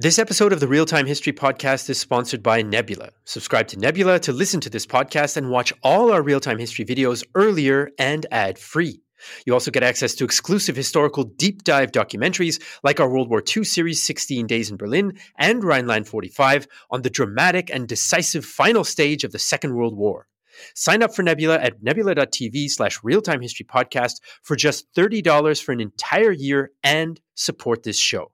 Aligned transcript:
This 0.00 0.20
episode 0.20 0.52
of 0.52 0.60
the 0.60 0.68
Real 0.68 0.86
Time 0.86 1.06
History 1.06 1.32
Podcast 1.32 1.90
is 1.90 1.98
sponsored 1.98 2.40
by 2.40 2.62
Nebula. 2.62 3.08
Subscribe 3.24 3.66
to 3.66 3.78
Nebula 3.80 4.20
to 4.20 4.32
listen 4.32 4.60
to 4.60 4.70
this 4.70 4.86
podcast 4.86 5.36
and 5.36 5.50
watch 5.50 5.72
all 5.82 6.12
our 6.12 6.22
real 6.22 6.38
time 6.38 6.58
history 6.58 6.84
videos 6.84 7.24
earlier 7.34 7.90
and 7.98 8.24
ad 8.30 8.60
free. 8.60 9.02
You 9.44 9.54
also 9.54 9.72
get 9.72 9.82
access 9.82 10.14
to 10.14 10.24
exclusive 10.24 10.76
historical 10.76 11.24
deep 11.24 11.64
dive 11.64 11.90
documentaries 11.90 12.62
like 12.84 13.00
our 13.00 13.10
World 13.10 13.28
War 13.28 13.42
II 13.42 13.64
series 13.64 14.00
16 14.00 14.46
Days 14.46 14.70
in 14.70 14.76
Berlin 14.76 15.18
and 15.36 15.64
Rhineland 15.64 16.06
45 16.06 16.68
on 16.92 17.02
the 17.02 17.10
dramatic 17.10 17.68
and 17.68 17.88
decisive 17.88 18.44
final 18.44 18.84
stage 18.84 19.24
of 19.24 19.32
the 19.32 19.40
Second 19.40 19.74
World 19.74 19.96
War. 19.96 20.28
Sign 20.76 21.02
up 21.02 21.12
for 21.12 21.24
Nebula 21.24 21.58
at 21.58 21.82
nebula.tv 21.82 22.70
slash 22.70 23.00
realtime 23.00 23.42
history 23.42 23.66
podcast 23.66 24.20
for 24.44 24.54
just 24.54 24.86
$30 24.94 25.60
for 25.60 25.72
an 25.72 25.80
entire 25.80 26.30
year 26.30 26.70
and 26.84 27.20
support 27.34 27.82
this 27.82 27.98
show. 27.98 28.30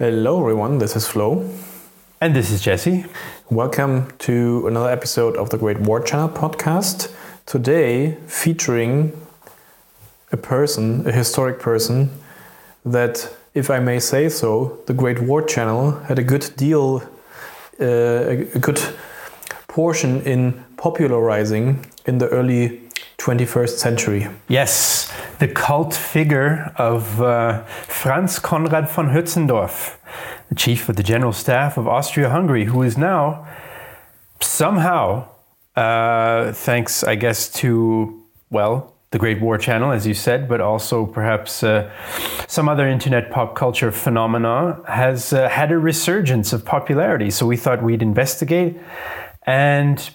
Hello, 0.00 0.40
everyone. 0.40 0.78
This 0.78 0.96
is 0.96 1.06
Flo. 1.06 1.46
And 2.22 2.34
this 2.34 2.50
is 2.50 2.62
Jesse. 2.62 3.04
Welcome 3.50 4.10
to 4.20 4.66
another 4.66 4.88
episode 4.88 5.36
of 5.36 5.50
the 5.50 5.58
Great 5.58 5.78
War 5.78 6.00
Channel 6.00 6.30
podcast. 6.30 7.14
Today, 7.44 8.16
featuring 8.26 9.12
a 10.32 10.38
person, 10.38 11.06
a 11.06 11.12
historic 11.12 11.58
person, 11.58 12.08
that, 12.82 13.30
if 13.52 13.68
I 13.68 13.78
may 13.78 13.98
say 14.00 14.30
so, 14.30 14.78
the 14.86 14.94
Great 14.94 15.20
War 15.20 15.42
Channel 15.42 15.90
had 16.08 16.18
a 16.18 16.24
good 16.24 16.50
deal, 16.56 17.02
uh, 17.78 17.84
a 17.84 18.58
good 18.58 18.80
portion 19.68 20.22
in 20.22 20.64
popularizing 20.78 21.84
in 22.06 22.16
the 22.16 22.28
early 22.28 22.79
21st 23.20 23.78
century. 23.78 24.28
Yes, 24.48 25.12
the 25.40 25.48
cult 25.48 25.94
figure 25.94 26.72
of 26.76 27.20
uh, 27.20 27.64
Franz 27.64 28.38
Conrad 28.38 28.88
von 28.88 29.10
Hötzendorf, 29.10 29.96
the 30.48 30.54
chief 30.54 30.88
of 30.88 30.96
the 30.96 31.02
general 31.02 31.32
staff 31.32 31.76
of 31.76 31.86
Austria 31.86 32.30
Hungary, 32.30 32.64
who 32.64 32.82
is 32.82 32.96
now 32.96 33.46
somehow, 34.40 35.28
uh, 35.76 36.52
thanks, 36.52 37.04
I 37.04 37.14
guess, 37.14 37.52
to, 37.60 38.22
well, 38.48 38.94
the 39.10 39.18
Great 39.18 39.40
War 39.40 39.58
Channel, 39.58 39.92
as 39.92 40.06
you 40.06 40.14
said, 40.14 40.48
but 40.48 40.62
also 40.62 41.04
perhaps 41.04 41.62
uh, 41.62 41.90
some 42.46 42.70
other 42.70 42.88
internet 42.88 43.30
pop 43.30 43.54
culture 43.54 43.92
phenomena, 43.92 44.80
has 44.88 45.32
uh, 45.32 45.48
had 45.48 45.72
a 45.72 45.78
resurgence 45.78 46.54
of 46.54 46.64
popularity. 46.64 47.30
So 47.30 47.44
we 47.44 47.56
thought 47.58 47.82
we'd 47.82 48.02
investigate. 48.02 48.78
And 49.46 50.10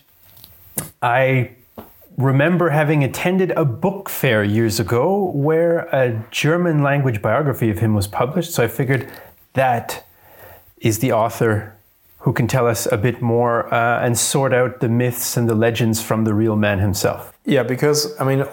I 1.01 1.54
remember 2.17 2.69
having 2.69 3.03
attended 3.03 3.51
a 3.51 3.65
book 3.65 4.09
fair 4.09 4.43
years 4.43 4.79
ago 4.79 5.31
where 5.33 5.79
a 5.93 6.23
German 6.31 6.81
language 6.81 7.21
biography 7.21 7.69
of 7.69 7.79
him 7.79 7.93
was 7.93 8.07
published. 8.07 8.53
So 8.53 8.63
I 8.63 8.67
figured 8.67 9.11
that 9.53 10.05
is 10.77 10.99
the 10.99 11.11
author 11.11 11.75
who 12.19 12.33
can 12.33 12.47
tell 12.47 12.67
us 12.67 12.87
a 12.91 12.97
bit 12.97 13.21
more 13.21 13.71
uh, 13.73 14.03
and 14.03 14.17
sort 14.17 14.53
out 14.53 14.79
the 14.79 14.89
myths 14.89 15.37
and 15.37 15.47
the 15.49 15.55
legends 15.55 16.01
from 16.01 16.23
the 16.23 16.33
real 16.33 16.55
man 16.55 16.79
himself. 16.79 17.37
Yeah, 17.45 17.63
because, 17.63 18.19
I 18.19 18.23
mean, 18.23 18.45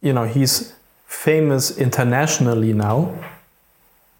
you 0.00 0.12
know, 0.12 0.24
he's 0.24 0.74
famous 1.06 1.76
internationally 1.78 2.72
now 2.72 3.14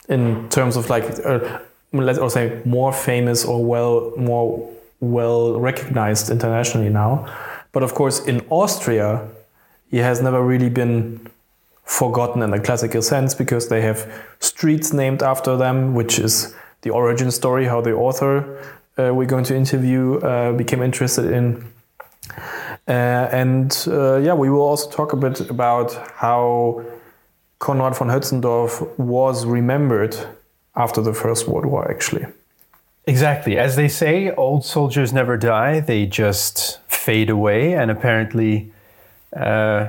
in 0.08 0.48
terms 0.50 0.76
of 0.76 0.90
like, 0.90 1.04
uh, 1.24 1.60
let's 1.92 2.18
or 2.18 2.30
say 2.30 2.60
more 2.64 2.92
famous 2.92 3.44
or 3.44 3.64
well, 3.64 4.12
more 4.16 4.70
well 5.00 5.58
recognized 5.58 6.30
internationally 6.30 6.90
now 6.90 7.26
but 7.72 7.82
of 7.82 7.94
course, 7.94 8.20
in 8.26 8.44
Austria, 8.50 9.28
he 9.90 9.98
has 9.98 10.20
never 10.20 10.42
really 10.42 10.70
been 10.70 11.28
forgotten 11.84 12.42
in 12.42 12.50
the 12.50 12.60
classical 12.60 13.02
sense 13.02 13.34
because 13.34 13.68
they 13.68 13.82
have 13.82 14.10
streets 14.38 14.92
named 14.92 15.22
after 15.22 15.56
them, 15.56 15.94
which 15.94 16.18
is 16.18 16.54
the 16.82 16.90
origin 16.90 17.30
story, 17.30 17.66
how 17.66 17.80
the 17.80 17.92
author 17.92 18.58
uh, 18.98 19.14
we're 19.14 19.26
going 19.26 19.44
to 19.44 19.56
interview 19.56 20.18
uh, 20.18 20.52
became 20.52 20.82
interested 20.82 21.30
in. 21.32 21.64
Uh, 22.88 23.28
and 23.32 23.84
uh, 23.88 24.16
yeah, 24.16 24.34
we 24.34 24.50
will 24.50 24.62
also 24.62 24.90
talk 24.90 25.12
a 25.12 25.16
bit 25.16 25.50
about 25.50 25.94
how 26.16 26.84
Conrad 27.58 27.96
von 27.96 28.08
Hötzendorf 28.08 28.98
was 28.98 29.46
remembered 29.46 30.16
after 30.74 31.00
the 31.00 31.12
First 31.12 31.46
World 31.46 31.66
War, 31.66 31.90
actually. 31.90 32.26
Exactly. 33.06 33.58
As 33.58 33.76
they 33.76 33.88
say, 33.88 34.30
old 34.32 34.64
soldiers 34.64 35.12
never 35.12 35.36
die, 35.36 35.80
they 35.80 36.06
just 36.06 36.79
fade 37.00 37.30
away. 37.30 37.74
And 37.74 37.90
apparently, 37.90 38.72
uh, 39.34 39.88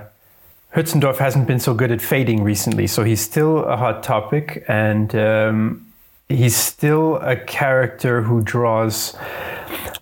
Hötzendorf 0.76 1.18
hasn't 1.18 1.48
been 1.48 1.60
so 1.60 1.74
good 1.74 1.92
at 1.92 2.02
fading 2.02 2.44
recently. 2.44 2.88
So 2.88 3.04
he's 3.04 3.22
still 3.22 3.66
a 3.66 3.76
hot 3.76 4.04
topic 4.04 4.64
and 4.68 5.14
um, 5.16 5.86
he's 6.30 6.56
still 6.56 7.18
a 7.18 7.36
character 7.36 8.22
who 8.22 8.42
draws 8.42 9.16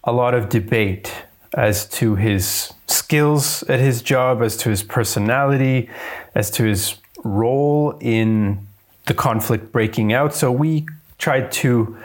a 0.03 0.12
lot 0.12 0.36
of 0.36 0.50
debate 0.50 1.12
as 1.56 1.90
to 1.90 2.16
his 2.16 2.72
skills 2.86 3.64
at 3.64 3.80
his 3.80 4.03
job, 4.03 4.44
as 4.44 4.56
to 4.58 4.70
his 4.70 4.84
personality, 4.84 5.90
as 6.36 6.52
to 6.52 6.64
his 6.64 6.96
role 7.24 7.97
in 8.00 8.68
the 9.08 9.16
conflict 9.16 9.72
breaking 9.72 10.14
out. 10.14 10.36
So 10.36 10.52
we 10.52 10.86
tried 11.18 11.52
to 11.52 11.97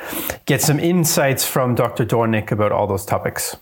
get 0.47 0.63
some 0.63 0.81
insights 0.81 1.45
from 1.47 1.75
Dr. 1.75 2.07
Dornik 2.07 2.51
about 2.51 2.73
all 2.73 2.87
those 2.87 3.05
topics. 3.05 3.55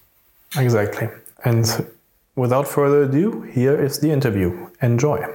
Exactly. 0.56 1.08
And 1.44 1.88
without 2.36 2.68
further 2.68 3.02
ado, 3.02 3.42
here 3.42 3.80
is 3.80 3.98
the 4.00 4.10
interview. 4.10 4.68
Enjoy. 4.80 5.26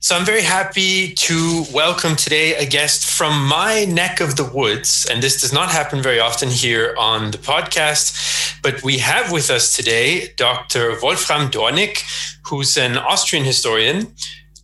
So 0.00 0.14
I'm 0.14 0.26
very 0.26 0.42
happy 0.42 1.14
to 1.14 1.64
welcome 1.72 2.14
today 2.14 2.54
a 2.56 2.66
guest 2.66 3.08
from 3.08 3.46
my 3.46 3.86
neck 3.86 4.20
of 4.20 4.36
the 4.36 4.44
woods. 4.44 5.06
And 5.10 5.22
this 5.22 5.40
does 5.40 5.50
not 5.50 5.70
happen 5.70 6.02
very 6.02 6.20
often 6.20 6.50
here 6.50 6.94
on 6.98 7.30
the 7.30 7.38
podcast. 7.38 8.60
But 8.62 8.82
we 8.82 8.98
have 8.98 9.32
with 9.32 9.48
us 9.48 9.74
today 9.74 10.34
Dr. 10.36 10.98
Wolfram 11.02 11.50
Dornik, 11.50 12.02
who's 12.46 12.76
an 12.76 12.98
Austrian 12.98 13.46
historian 13.46 14.08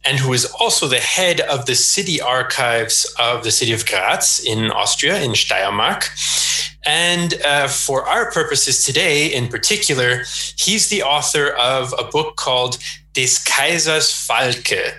and 0.04 0.18
who 0.18 0.34
is 0.34 0.44
also 0.60 0.86
the 0.86 1.00
head 1.00 1.40
of 1.40 1.64
the 1.64 1.74
city 1.74 2.20
archives 2.20 3.06
of 3.18 3.42
the 3.42 3.50
city 3.50 3.72
of 3.72 3.86
Graz 3.86 4.44
in 4.46 4.70
Austria, 4.70 5.22
in 5.22 5.30
Steiermark. 5.32 6.69
And 6.86 7.34
uh, 7.44 7.68
for 7.68 8.08
our 8.08 8.30
purposes 8.30 8.84
today, 8.84 9.26
in 9.26 9.48
particular, 9.48 10.24
he's 10.56 10.88
the 10.88 11.02
author 11.02 11.48
of 11.48 11.94
a 11.98 12.04
book 12.04 12.36
called 12.36 12.78
Des 13.12 13.38
Kaisers 13.44 14.10
Falke, 14.10 14.92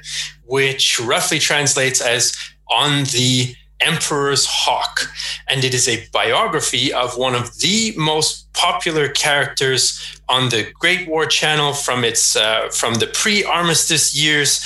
which 0.45 0.99
roughly 0.99 1.39
translates 1.39 2.01
as 2.01 2.35
On 2.69 3.03
the 3.05 3.55
Emperor's 3.79 4.45
Hawk. 4.45 5.11
And 5.47 5.63
it 5.63 5.73
is 5.73 5.87
a 5.87 6.07
biography 6.13 6.93
of 6.93 7.17
one 7.17 7.35
of 7.35 7.57
the 7.59 7.93
most 7.97 8.51
popular 8.53 9.09
characters 9.09 10.21
on 10.29 10.49
the 10.49 10.71
Great 10.79 11.07
War 11.07 11.25
Channel 11.25 11.73
from 11.73 12.03
its 12.03 12.35
uh, 12.35 12.69
from 12.69 12.95
the 12.95 13.07
pre-armistice 13.07 14.15
years, 14.15 14.61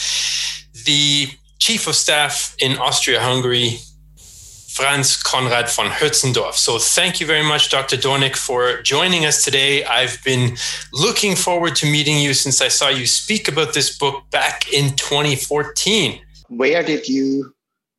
the 0.86 1.30
chief 1.60 1.88
of 1.88 1.96
staff 1.96 2.56
in 2.60 2.78
Austria-Hungary, 2.78 3.80
Franz 4.76 5.24
Conrad 5.24 5.70
von 5.70 5.90
Hötzendorf. 5.90 6.58
So 6.58 6.78
thank 6.78 7.22
you 7.22 7.28
very 7.28 7.44
much, 7.44 7.70
Dr. 7.70 7.96
Dornik, 7.96 8.36
for 8.36 8.82
joining 8.84 9.26
us 9.26 9.42
today. 9.42 9.86
I've 9.86 10.22
been 10.26 10.58
looking 10.92 11.38
forward 11.38 11.78
to 11.78 11.86
meeting 11.86 12.20
you 12.20 12.34
since 12.34 12.60
I 12.60 12.68
saw 12.68 12.90
you 12.90 13.08
speak 13.08 13.48
about 13.48 13.74
this 13.74 13.98
book 13.98 14.30
back 14.32 14.74
in 14.74 14.94
2014. 14.98 16.20
Where 16.50 16.84
did 16.84 17.08
you 17.08 17.56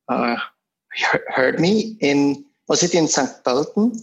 uh, 0.07 0.35
heard 1.29 1.59
me 1.59 1.97
in? 1.99 2.45
Was 2.67 2.83
it 2.83 2.93
in 2.93 3.07
St. 3.07 3.43
Pölten? 3.43 3.97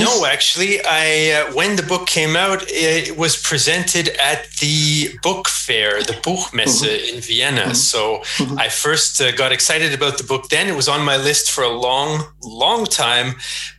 No, 0.00 0.26
actually, 0.26 0.80
I 0.84 1.30
uh, 1.30 1.52
when 1.54 1.76
the 1.76 1.84
book 1.84 2.08
came 2.08 2.34
out, 2.34 2.64
it 2.66 3.16
was 3.16 3.40
presented 3.40 4.08
at 4.18 4.50
the 4.60 5.16
book 5.22 5.48
fair, 5.48 6.02
the 6.02 6.14
Buchmesse 6.14 6.82
mm-hmm. 6.82 7.14
in 7.14 7.20
Vienna. 7.20 7.60
Mm-hmm. 7.60 7.74
So 7.74 8.18
mm-hmm. 8.38 8.58
I 8.58 8.68
first 8.68 9.20
uh, 9.20 9.30
got 9.32 9.52
excited 9.52 9.94
about 9.94 10.18
the 10.18 10.24
book. 10.24 10.48
Then 10.48 10.66
it 10.66 10.74
was 10.74 10.88
on 10.88 11.04
my 11.04 11.16
list 11.16 11.52
for 11.52 11.62
a 11.62 11.68
long, 11.68 12.24
long 12.42 12.86
time, 12.86 13.36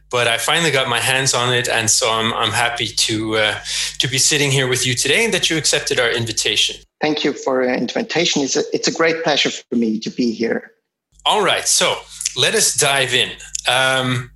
but 0.09 0.25
I 0.27 0.37
finally 0.37 0.71
got 0.71 0.87
my 0.87 0.99
hands 0.99 1.33
on 1.33 1.53
it, 1.53 1.67
and 1.67 1.89
so 1.89 2.09
I'm 2.09 2.33
I'm 2.33 2.51
happy 2.51 2.87
to 2.87 3.35
uh, 3.35 3.59
to 3.99 4.07
be 4.07 4.17
sitting 4.17 4.51
here 4.51 4.67
with 4.67 4.87
you 4.87 4.95
today, 4.95 5.25
and 5.25 5.33
that 5.33 5.49
you 5.49 5.57
accepted 5.57 5.99
our 5.99 6.09
invitation. 6.09 6.77
Thank 7.01 7.25
you 7.25 7.33
for 7.33 7.65
the 7.65 7.73
invitation. 7.73 8.41
It's 8.41 8.55
a 8.55 8.63
it's 8.73 8.87
a 8.87 8.93
great 8.93 9.21
pleasure 9.23 9.49
for 9.49 9.75
me 9.75 9.99
to 9.99 10.09
be 10.09 10.31
here. 10.31 10.71
All 11.25 11.43
right, 11.43 11.67
so 11.67 11.97
let 12.37 12.55
us 12.55 12.73
dive 12.75 13.13
in. 13.13 13.31
Um, 13.67 14.31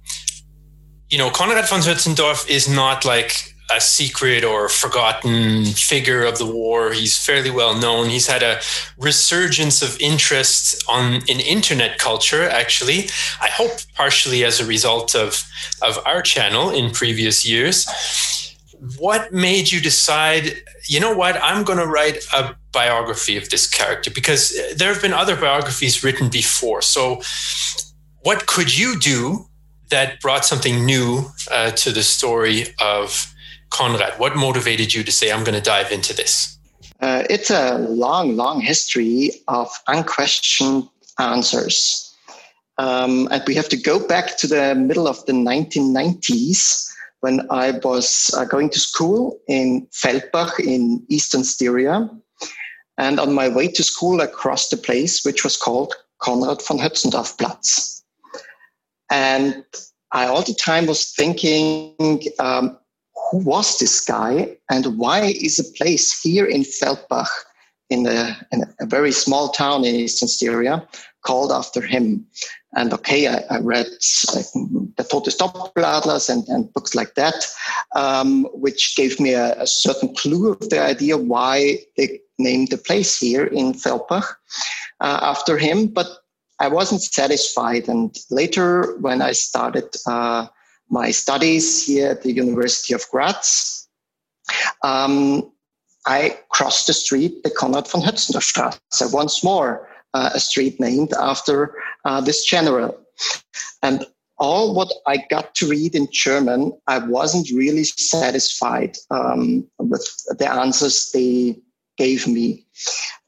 you 1.13 1.19
know, 1.19 1.29
Conrad 1.29 1.69
von 1.69 1.81
Hötzendorf 1.81 2.49
is 2.49 2.67
not 2.67 3.05
like 3.05 3.53
a 3.69 3.79
secret 3.79 4.43
or 4.43 4.67
forgotten 4.67 5.63
figure 5.65 6.23
of 6.23 6.39
the 6.39 6.45
war. 6.45 6.91
He's 6.91 7.23
fairly 7.23 7.51
well 7.51 7.75
known. 7.77 8.09
He's 8.09 8.25
had 8.25 8.41
a 8.41 8.59
resurgence 8.97 9.83
of 9.83 9.95
interest 10.01 10.83
on 10.89 11.21
in 11.27 11.39
internet 11.39 11.99
culture. 11.99 12.49
Actually, 12.49 13.09
I 13.39 13.49
hope 13.49 13.73
partially 13.93 14.43
as 14.43 14.59
a 14.59 14.65
result 14.65 15.13
of 15.13 15.43
of 15.83 15.99
our 16.03 16.23
channel 16.23 16.71
in 16.71 16.89
previous 16.89 17.45
years. 17.45 17.85
What 18.97 19.31
made 19.31 19.71
you 19.71 19.79
decide? 19.81 20.63
You 20.89 20.99
know 20.99 21.15
what? 21.15 21.35
I'm 21.43 21.63
going 21.63 21.77
to 21.77 21.85
write 21.95 22.25
a 22.33 22.55
biography 22.71 23.37
of 23.37 23.49
this 23.49 23.67
character 23.69 24.09
because 24.09 24.51
uh, 24.51 24.73
there 24.77 24.91
have 24.91 25.01
been 25.01 25.13
other 25.13 25.35
biographies 25.35 26.03
written 26.03 26.29
before. 26.29 26.81
So, 26.81 27.21
what 28.23 28.47
could 28.47 28.75
you 28.75 28.99
do 28.99 29.47
that 29.89 30.19
brought 30.21 30.45
something 30.45 30.85
new 30.85 31.25
uh, 31.51 31.71
to 31.71 31.91
the 31.91 32.03
story 32.03 32.65
of 32.81 33.33
Conrad? 33.69 34.19
What 34.19 34.35
motivated 34.35 34.93
you 34.93 35.03
to 35.03 35.11
say, 35.11 35.31
I'm 35.31 35.43
going 35.43 35.57
to 35.57 35.61
dive 35.61 35.91
into 35.91 36.15
this? 36.15 36.57
Uh, 37.01 37.23
it's 37.29 37.49
a 37.49 37.77
long, 37.79 38.35
long 38.37 38.61
history 38.61 39.31
of 39.47 39.69
unquestioned 39.87 40.87
answers. 41.19 42.15
Um, 42.77 43.27
and 43.31 43.43
we 43.45 43.55
have 43.55 43.69
to 43.69 43.77
go 43.77 44.05
back 44.07 44.37
to 44.37 44.47
the 44.47 44.73
middle 44.73 45.07
of 45.07 45.23
the 45.25 45.33
1990s 45.33 46.89
when 47.19 47.45
I 47.49 47.71
was 47.83 48.33
uh, 48.35 48.45
going 48.45 48.69
to 48.71 48.79
school 48.79 49.39
in 49.47 49.87
Feldbach 49.91 50.59
in 50.59 51.03
eastern 51.09 51.43
Styria. 51.43 52.09
And 52.97 53.19
on 53.19 53.33
my 53.33 53.49
way 53.49 53.67
to 53.67 53.83
school, 53.83 54.21
I 54.21 54.27
crossed 54.27 54.73
a 54.73 54.77
place 54.77 55.23
which 55.23 55.43
was 55.43 55.57
called 55.57 55.93
Conrad 56.19 56.61
von 56.61 56.79
Hötzendorf 56.79 57.37
Platz. 57.37 57.92
And 59.13 59.63
I 60.11 60.25
all 60.25 60.41
the 60.41 60.55
time 60.55 60.87
was 60.87 61.11
thinking, 61.11 62.23
um, 62.39 62.75
who 63.29 63.37
was 63.37 63.77
this 63.77 64.01
guy 64.03 64.57
and 64.71 64.97
why 64.97 65.21
is 65.21 65.59
a 65.59 65.71
place 65.77 66.19
here 66.19 66.45
in 66.45 66.63
Feldbach, 66.63 67.29
in 67.91 68.07
a, 68.07 68.35
in 68.51 68.63
a 68.79 68.87
very 68.87 69.11
small 69.11 69.49
town 69.49 69.85
in 69.85 69.93
Eastern 69.93 70.27
Styria, 70.27 70.87
called 71.23 71.51
after 71.51 71.79
him? 71.79 72.25
And 72.75 72.91
okay, 72.91 73.27
I, 73.27 73.43
I 73.51 73.59
read 73.59 73.85
the 73.85 75.05
Tod 75.07 75.25
des 75.25 75.37
Doppeladlers 75.37 76.27
and, 76.27 76.47
and 76.47 76.73
books 76.73 76.95
like 76.95 77.13
that, 77.13 77.45
um, 77.95 78.45
which 78.45 78.95
gave 78.95 79.19
me 79.19 79.33
a, 79.33 79.61
a, 79.61 79.67
certain 79.67 80.15
clue 80.15 80.53
of 80.53 80.69
the 80.71 80.81
idea 80.81 81.17
why 81.17 81.77
they 81.97 82.19
named 82.39 82.69
the 82.69 82.79
place 82.79 83.19
here 83.19 83.45
in 83.45 83.73
Feldbach 83.73 84.25
uh, 85.01 85.19
after 85.21 85.55
him. 85.59 85.85
But 85.85 86.07
I 86.59 86.67
wasn't 86.67 87.01
satisfied. 87.01 87.87
And 87.87 88.15
later, 88.29 88.95
when 88.99 89.21
I 89.21 89.31
started 89.33 89.95
uh, 90.07 90.47
my 90.89 91.11
studies 91.11 91.85
here 91.85 92.11
at 92.11 92.23
the 92.23 92.31
University 92.31 92.93
of 92.93 93.03
Graz, 93.11 93.87
um, 94.83 95.51
I 96.05 96.37
crossed 96.49 96.87
the 96.87 96.93
street, 96.93 97.43
the 97.43 97.49
Conrad 97.49 97.87
von 97.87 98.01
Hötzendorf 98.01 98.43
Straße, 98.43 99.13
once 99.13 99.43
more, 99.43 99.87
uh, 100.13 100.31
a 100.33 100.39
street 100.39 100.79
named 100.79 101.13
after 101.13 101.75
uh, 102.05 102.21
this 102.21 102.45
general. 102.45 102.97
And 103.81 104.05
all 104.37 104.73
what 104.73 104.91
I 105.07 105.23
got 105.29 105.55
to 105.55 105.67
read 105.67 105.95
in 105.95 106.07
German, 106.11 106.73
I 106.87 106.99
wasn't 106.99 107.49
really 107.51 107.83
satisfied 107.83 108.97
um, 109.09 109.65
with 109.79 110.05
the 110.37 110.51
answers 110.51 111.11
they 111.11 111.57
gave 111.97 112.27
me. 112.27 112.65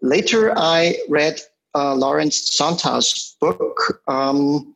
Later, 0.01 0.53
I 0.57 0.97
read 1.07 1.39
uh, 1.75 1.93
Lawrence 1.95 2.57
Sondhaus's 2.57 3.35
book, 3.39 4.01
um, 4.07 4.73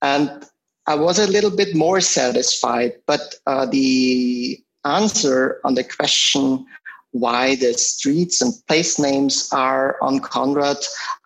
and 0.00 0.46
I 0.86 0.94
was 0.94 1.18
a 1.18 1.26
little 1.26 1.50
bit 1.50 1.74
more 1.74 2.00
satisfied. 2.00 2.92
But 3.06 3.34
uh, 3.46 3.66
the 3.66 4.58
answer 4.84 5.60
on 5.64 5.74
the 5.74 5.84
question 5.84 6.64
why 7.12 7.56
the 7.56 7.74
streets 7.74 8.40
and 8.40 8.52
place 8.68 8.98
names 8.98 9.48
are 9.52 9.96
on 10.02 10.20
Conrad, 10.20 10.78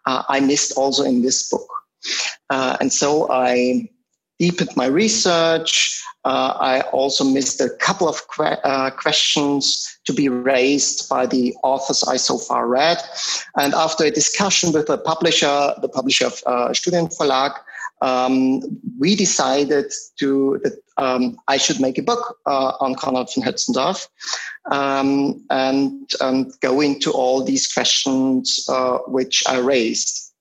uh, 0.07 0.23
I 0.29 0.41
missed 0.41 0.73
also 0.77 1.05
in 1.05 1.23
this 1.23 1.49
book. 1.49 1.69
Uh, 2.51 2.77
and 2.81 2.93
so 2.93 3.31
I 3.31 3.89
deepened 4.43 4.75
my 4.77 4.87
research. 4.87 6.03
Uh, 6.25 6.55
I 6.73 6.81
also 6.99 7.23
missed 7.25 7.61
a 7.61 7.71
couple 7.87 8.09
of 8.09 8.19
que- 8.29 8.61
uh, 8.65 8.91
questions 8.91 9.65
to 10.07 10.13
be 10.13 10.29
raised 10.29 11.09
by 11.09 11.27
the 11.27 11.55
authors 11.63 12.03
I 12.15 12.17
so 12.17 12.39
far 12.39 12.67
read. 12.67 12.99
And 13.57 13.73
after 13.75 14.05
a 14.05 14.11
discussion 14.11 14.73
with 14.73 14.87
the 14.87 14.99
publisher, 14.99 15.57
the 15.85 15.89
publisher 15.89 16.27
of 16.27 16.43
uh, 16.47 16.69
Studienverlag, 16.79 17.53
um, 18.03 18.63
we 18.99 19.15
decided 19.15 19.93
to 20.19 20.59
that 20.65 20.75
um, 20.97 21.39
I 21.47 21.57
should 21.57 21.81
make 21.81 21.99
a 21.99 22.03
book 22.03 22.37
uh, 22.47 22.73
on 22.85 22.97
Conrad 22.97 23.29
von 23.33 23.45
Hötzendorf 23.45 24.09
um, 24.73 25.41
and 25.51 26.11
um, 26.21 26.51
go 26.61 26.81
into 26.81 27.13
all 27.13 27.45
these 27.45 27.73
questions 27.73 28.67
uh, 28.69 28.99
which 29.07 29.45
I 29.49 29.59
raised 29.59 30.32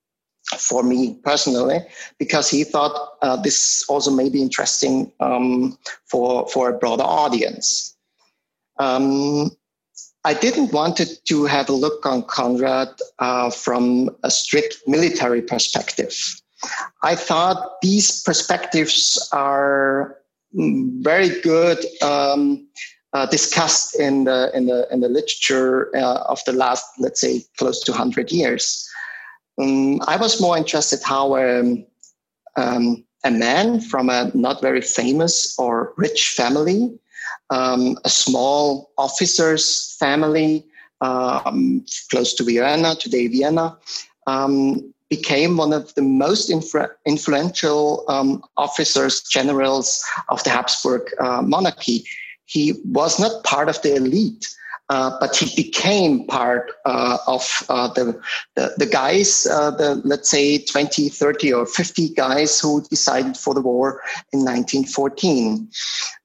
for 0.57 0.83
me 0.83 1.19
personally, 1.23 1.79
because 2.17 2.49
he 2.49 2.63
thought 2.63 3.17
uh, 3.21 3.35
this 3.35 3.83
also 3.87 4.11
may 4.11 4.29
be 4.29 4.41
interesting 4.41 5.11
um, 5.19 5.77
for 6.05 6.47
for 6.49 6.69
a 6.69 6.77
broader 6.77 7.03
audience. 7.03 7.95
Um, 8.79 9.51
I 10.23 10.33
didn't 10.33 10.71
want 10.71 11.01
to 11.25 11.45
have 11.45 11.69
a 11.69 11.73
look 11.73 12.05
on 12.05 12.23
Conrad 12.23 12.89
uh, 13.19 13.49
from 13.49 14.09
a 14.23 14.29
strict 14.29 14.77
military 14.87 15.41
perspective. 15.41 16.15
I 17.01 17.15
thought 17.15 17.81
these 17.81 18.21
perspectives 18.21 19.27
are 19.31 20.17
mm, 20.55 21.03
very 21.03 21.41
good 21.41 21.83
um, 22.03 22.67
uh, 23.13 23.25
discussed 23.25 23.99
in 23.99 24.25
the 24.25 24.51
in 24.53 24.67
the 24.67 24.87
in 24.91 25.01
the 25.01 25.09
literature 25.09 25.95
uh, 25.95 26.21
of 26.29 26.39
the 26.45 26.53
last, 26.53 26.85
let's 26.99 27.19
say, 27.19 27.43
close 27.57 27.81
to 27.83 27.93
hundred 27.93 28.31
years. 28.31 28.87
Um, 29.59 30.01
I 30.07 30.17
was 30.17 30.41
more 30.41 30.57
interested 30.57 30.99
how 31.03 31.35
um, 31.37 31.85
um, 32.55 33.03
a 33.23 33.31
man 33.31 33.81
from 33.81 34.09
a 34.09 34.31
not 34.33 34.61
very 34.61 34.81
famous 34.81 35.57
or 35.57 35.93
rich 35.97 36.33
family, 36.35 36.97
um, 37.49 37.97
a 38.05 38.09
small 38.09 38.91
officer's 38.97 39.95
family 39.99 40.65
um, 41.01 41.85
close 42.09 42.33
to 42.35 42.43
Vienna, 42.43 42.95
today 42.95 43.27
Vienna, 43.27 43.77
um, 44.27 44.93
became 45.09 45.57
one 45.57 45.73
of 45.73 45.93
the 45.95 46.01
most 46.01 46.49
influ- 46.49 46.89
influential 47.05 48.05
officers, 48.57 49.21
generals 49.23 50.03
of 50.29 50.43
the 50.43 50.49
Habsburg 50.49 51.01
uh, 51.19 51.41
monarchy. 51.41 52.05
He 52.45 52.73
was 52.85 53.19
not 53.19 53.43
part 53.43 53.67
of 53.67 53.81
the 53.81 53.95
elite. 53.95 54.47
Uh, 54.91 55.17
but 55.21 55.33
he 55.37 55.55
became 55.55 56.27
part 56.27 56.69
uh, 56.83 57.17
of 57.25 57.63
uh, 57.69 57.87
the, 57.93 58.21
the, 58.55 58.73
the 58.75 58.85
guys, 58.85 59.47
uh, 59.49 59.71
the 59.71 60.01
let's 60.03 60.29
say 60.29 60.57
20, 60.57 61.07
30, 61.07 61.53
or 61.53 61.65
50 61.65 62.09
guys 62.09 62.59
who 62.59 62.83
decided 62.89 63.37
for 63.37 63.53
the 63.53 63.61
war 63.61 64.01
in 64.33 64.39
1914. 64.39 65.69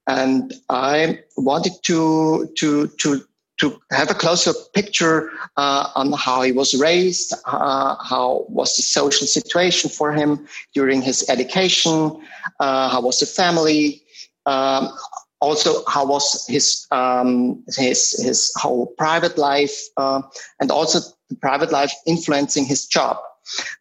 And 0.08 0.52
I 0.68 1.20
wanted 1.36 1.74
to 1.84 2.50
to 2.56 2.88
to 2.88 3.24
to 3.60 3.80
have 3.92 4.10
a 4.10 4.14
closer 4.14 4.52
picture 4.74 5.30
uh, 5.56 5.88
on 5.94 6.12
how 6.14 6.42
he 6.42 6.50
was 6.50 6.74
raised, 6.74 7.34
how 7.46 8.46
was 8.48 8.74
the 8.74 8.82
social 8.82 9.28
situation 9.28 9.90
for 9.90 10.12
him 10.12 10.44
during 10.74 11.02
his 11.02 11.24
education, 11.28 12.20
how 12.58 13.00
was 13.00 13.20
the 13.20 13.26
family. 13.26 14.02
Um, 14.44 14.90
also 15.40 15.84
how 15.86 16.06
was 16.06 16.46
his 16.48 16.86
um, 16.90 17.62
his 17.76 18.12
his 18.22 18.52
whole 18.56 18.86
private 18.98 19.38
life 19.38 19.76
uh, 19.96 20.22
and 20.60 20.70
also 20.70 21.00
the 21.28 21.36
private 21.36 21.72
life 21.72 21.92
influencing 22.06 22.64
his 22.64 22.86
job. 22.86 23.18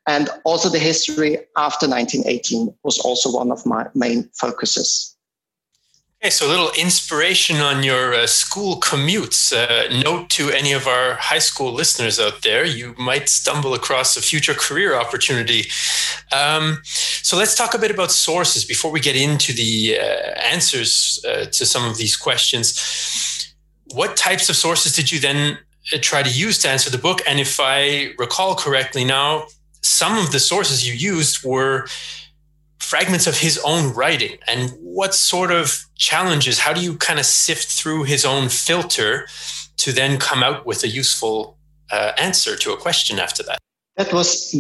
And 0.08 0.30
also 0.44 0.70
the 0.70 0.80
history 0.80 1.38
after 1.58 1.88
1918 1.88 2.76
was 2.84 3.00
also 3.00 3.32
one 3.32 3.52
of 3.52 3.66
my 3.66 3.88
main 3.96 4.30
focuses 4.40 5.15
Okay, 6.26 6.32
so 6.32 6.48
a 6.48 6.50
little 6.50 6.72
inspiration 6.76 7.58
on 7.58 7.84
your 7.84 8.16
uh, 8.16 8.26
school 8.26 8.80
commutes. 8.80 9.54
Uh, 9.54 10.02
note 10.02 10.28
to 10.32 10.50
any 10.50 10.72
of 10.72 10.88
our 10.88 11.14
high 11.14 11.38
school 11.38 11.72
listeners 11.72 12.20
out 12.20 12.42
there, 12.42 12.66
you 12.66 12.96
might 12.98 13.30
stumble 13.30 13.76
across 13.76 14.18
a 14.18 14.24
future 14.24 14.56
career 14.56 14.96
opportunity. 14.96 15.70
Um, 16.32 16.80
so 16.84 17.38
let's 17.38 17.54
talk 17.54 17.76
a 17.76 17.78
bit 17.78 17.92
about 17.92 18.12
sources 18.12 18.66
before 18.66 18.90
we 18.90 19.00
get 19.02 19.16
into 19.16 19.54
the 19.54 20.00
uh, 20.00 20.32
answers 20.52 21.24
uh, 21.30 21.46
to 21.46 21.64
some 21.64 21.88
of 21.88 21.98
these 21.98 22.18
questions. 22.18 23.54
What 23.94 24.18
types 24.18 24.50
of 24.50 24.56
sources 24.56 24.96
did 24.96 25.12
you 25.12 25.20
then 25.20 25.60
uh, 25.94 26.00
try 26.02 26.24
to 26.24 26.30
use 26.32 26.58
to 26.64 26.70
answer 26.70 26.90
the 26.90 26.98
book? 26.98 27.22
And 27.28 27.40
if 27.40 27.60
I 27.60 28.16
recall 28.18 28.56
correctly 28.56 29.04
now, 29.04 29.46
some 29.84 30.18
of 30.18 30.32
the 30.32 30.40
sources 30.40 30.88
you 30.88 30.96
used 30.96 31.44
were 31.44 31.88
fragments 32.80 33.28
of 33.28 33.38
his 33.38 33.60
own 33.66 33.94
writing? 33.94 34.38
And 34.48 34.72
what 34.80 35.14
sort 35.14 35.52
of 35.52 35.86
challenges 35.96 36.60
how 36.60 36.74
do 36.74 36.82
you 36.82 36.98
kind 36.98 37.20
of 37.20 37.26
sift 37.26 37.68
through 37.68 38.04
his 38.04 38.26
own 38.26 38.50
filter 38.50 39.28
to 39.78 39.92
then 39.92 40.18
come 40.18 40.44
out 40.44 40.66
with 40.66 40.84
a 40.84 40.88
useful 40.88 41.58
uh, 41.92 42.12
answer 42.18 42.56
to 42.56 42.74
a 42.74 42.78
question 42.78 43.20
after 43.20 43.44
that? 43.44 43.60
That 43.98 44.12
was 44.12 44.54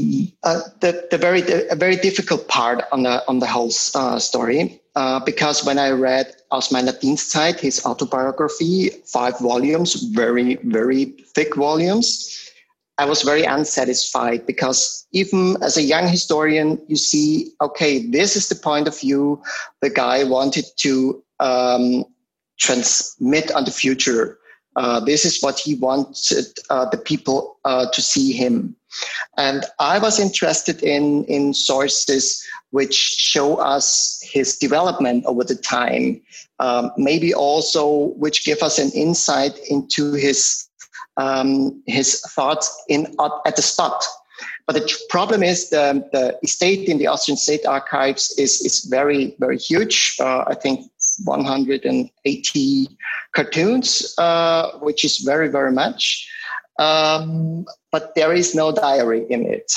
uh, 0.43 0.61
the, 0.79 1.07
the 1.11 1.17
very 1.17 1.41
the, 1.41 1.69
a 1.69 1.75
very 1.75 1.97
difficult 1.97 2.47
part 2.47 2.83
on 2.93 3.03
the 3.03 3.21
on 3.27 3.39
the 3.39 3.47
whole 3.47 3.71
uh, 3.93 4.17
story 4.17 4.81
uh, 4.95 5.19
because 5.19 5.65
when 5.65 5.77
I 5.77 5.89
read 5.89 6.33
Aus 6.51 6.71
meiner 6.71 6.93
Dienstzeit, 6.93 7.59
his 7.59 7.85
autobiography, 7.85 8.89
five 9.05 9.37
volumes, 9.39 9.93
very, 10.13 10.55
very 10.63 11.05
thick 11.35 11.55
volumes, 11.55 12.44
I 12.97 13.05
was 13.05 13.23
very 13.23 13.43
unsatisfied 13.43 14.45
because 14.45 15.05
even 15.11 15.57
as 15.61 15.75
a 15.75 15.81
young 15.81 16.07
historian, 16.07 16.81
you 16.87 16.95
see, 16.95 17.51
okay, 17.61 18.07
this 18.09 18.35
is 18.35 18.47
the 18.47 18.55
point 18.55 18.87
of 18.87 18.99
view 18.99 19.41
the 19.81 19.89
guy 19.89 20.23
wanted 20.23 20.65
to 20.77 21.23
um, 21.39 22.05
transmit 22.57 23.51
on 23.51 23.65
the 23.65 23.71
future. 23.71 24.39
Uh, 24.77 24.99
this 24.99 25.25
is 25.25 25.41
what 25.41 25.59
he 25.59 25.75
wanted 25.75 26.45
uh, 26.69 26.85
the 26.89 26.97
people 26.97 27.57
uh, 27.65 27.85
to 27.91 28.01
see 28.01 28.31
him. 28.31 28.75
And 29.37 29.65
I 29.79 29.99
was 29.99 30.19
interested 30.19 30.81
in, 30.81 31.25
in 31.25 31.53
sources 31.53 32.43
which 32.71 32.95
show 32.95 33.55
us 33.55 34.21
his 34.23 34.57
development 34.57 35.25
over 35.25 35.43
the 35.43 35.55
time, 35.55 36.21
um, 36.59 36.91
maybe 36.97 37.33
also 37.33 38.13
which 38.17 38.45
give 38.45 38.61
us 38.61 38.79
an 38.79 38.91
insight 38.91 39.57
into 39.69 40.13
his 40.13 40.67
um, 41.17 41.81
his 41.85 42.21
thoughts 42.21 42.83
in 42.87 43.15
at 43.45 43.55
the 43.55 43.61
spot. 43.61 44.03
But 44.67 44.73
the 44.73 44.91
problem 45.09 45.43
is 45.43 45.69
the, 45.69 46.03
the 46.11 46.37
estate 46.43 46.89
in 46.89 46.97
the 46.97 47.07
Austrian 47.07 47.37
State 47.37 47.65
Archives 47.65 48.33
is, 48.37 48.61
is 48.61 48.85
very, 48.85 49.35
very 49.39 49.57
huge. 49.57 50.17
Uh, 50.19 50.43
I 50.47 50.55
think 50.55 50.89
180 51.23 52.87
cartoons, 53.33 54.15
uh, 54.17 54.71
which 54.79 55.05
is 55.05 55.19
very, 55.19 55.49
very 55.49 55.71
much. 55.71 56.27
Um, 56.79 57.65
but 57.91 58.15
there 58.15 58.33
is 58.33 58.55
no 58.55 58.71
diary 58.71 59.25
in 59.29 59.45
it. 59.45 59.71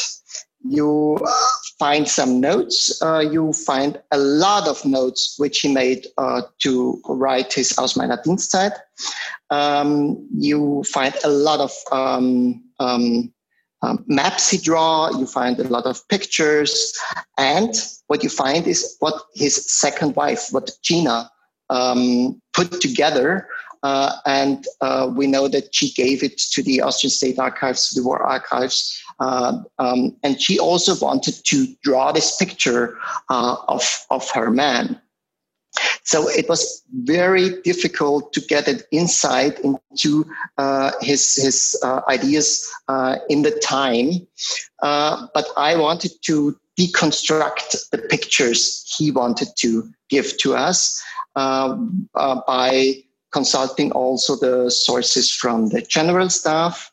You 0.65 1.19
uh, 1.25 1.33
find 1.79 2.09
some 2.09 2.41
notes. 2.41 3.01
Uh, 3.01 3.21
you 3.21 3.53
find 3.53 4.01
a 4.11 4.19
lot 4.19 4.67
of 4.67 4.85
notes 4.85 5.37
which 5.39 5.61
he 5.61 5.73
made 5.73 6.07
uh, 6.19 6.43
to 6.61 7.01
write 7.09 7.53
his 7.53 7.79
Aus 7.79 7.97
meiner 7.97 8.17
Dienstzeit. 8.17 8.73
Um, 9.51 10.27
you 10.35 10.83
find 10.85 11.15
a 11.25 11.29
lot 11.29 11.61
of 11.61 11.73
um, 11.93 12.63
um, 12.81 13.33
um, 13.83 14.05
maps 14.09 14.51
he 14.51 14.59
draw. 14.59 15.11
You 15.17 15.27
find 15.27 15.59
a 15.61 15.65
lot 15.65 15.87
of 15.87 16.07
pictures, 16.09 16.93
and 17.39 17.73
what 18.09 18.23
you 18.25 18.29
find 18.29 18.67
is 18.67 18.97
what 18.99 19.23
his 19.35 19.73
second 19.73 20.17
wife, 20.17 20.49
what 20.51 20.71
Gina, 20.83 21.31
um, 21.71 22.41
put 22.53 22.81
together. 22.81 23.49
Uh, 23.85 24.17
and 24.27 24.67
uh, 24.81 25.09
we 25.15 25.29
know 25.29 25.47
that 25.47 25.73
she 25.73 25.93
gave 25.93 26.25
it 26.25 26.37
to 26.37 26.63
the 26.65 26.81
Austrian 26.81 27.13
State 27.13 27.39
Archives, 27.39 27.91
the 27.91 28.03
War 28.03 28.21
Archives, 28.23 29.01
uh, 29.21 29.59
um, 29.79 30.17
and 30.23 30.41
she 30.41 30.59
also 30.59 30.95
wanted 31.05 31.35
to 31.45 31.67
draw 31.83 32.13
this 32.13 32.37
picture 32.37 32.99
uh, 33.29 33.57
of, 33.69 34.07
of 34.11 34.31
her 34.31 34.51
man. 34.51 35.01
So 36.05 36.29
it 36.29 36.49
was 36.49 36.83
very 36.93 37.61
difficult 37.63 38.33
to 38.33 38.41
get 38.41 38.67
an 38.69 38.81
insight 38.91 39.61
into 39.61 40.25
uh, 40.57 40.93
his, 41.01 41.35
his 41.35 41.79
uh, 41.85 42.01
ideas 42.09 42.67
uh, 42.89 43.17
in 43.29 43.43
the 43.43 43.51
time. 43.51 44.27
But 44.81 45.47
I 45.57 45.77
wanted 45.77 46.13
to 46.23 46.57
deconstruct 46.79 47.91
the 47.91 47.99
pictures 47.99 48.85
he 48.97 49.11
wanted 49.11 49.49
to 49.59 49.89
give 50.09 50.39
to 50.39 50.55
us 50.55 51.03
by 51.35 52.95
consulting 53.31 53.93
also 53.93 54.37
the 54.37 54.71
sources 54.71 55.31
from 55.31 55.69
the 55.69 55.83
general 55.83 56.31
staff 56.31 56.91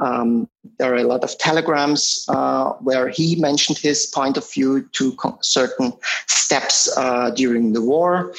um, 0.00 0.48
there 0.78 0.92
are 0.92 0.96
a 0.96 1.04
lot 1.04 1.22
of 1.22 1.36
telegrams 1.38 2.24
uh, 2.28 2.70
where 2.80 3.08
he 3.08 3.36
mentioned 3.36 3.78
his 3.78 4.06
point 4.06 4.36
of 4.36 4.50
view 4.50 4.88
to 4.92 5.16
certain 5.42 5.92
steps 6.26 6.90
uh, 6.96 7.30
during 7.30 7.72
the 7.72 7.82
war. 7.82 8.34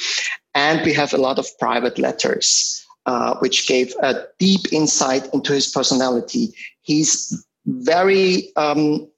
And 0.54 0.84
we 0.84 0.92
have 0.94 1.14
a 1.14 1.18
lot 1.18 1.38
of 1.38 1.46
private 1.58 1.98
letters, 1.98 2.84
uh, 3.06 3.36
which 3.38 3.66
gave 3.66 3.94
a 4.02 4.24
deep 4.38 4.72
insight 4.72 5.32
into 5.32 5.52
his 5.52 5.70
personality. 5.70 6.52
He's 6.82 7.46
very, 7.64 8.54
um, 8.56 9.08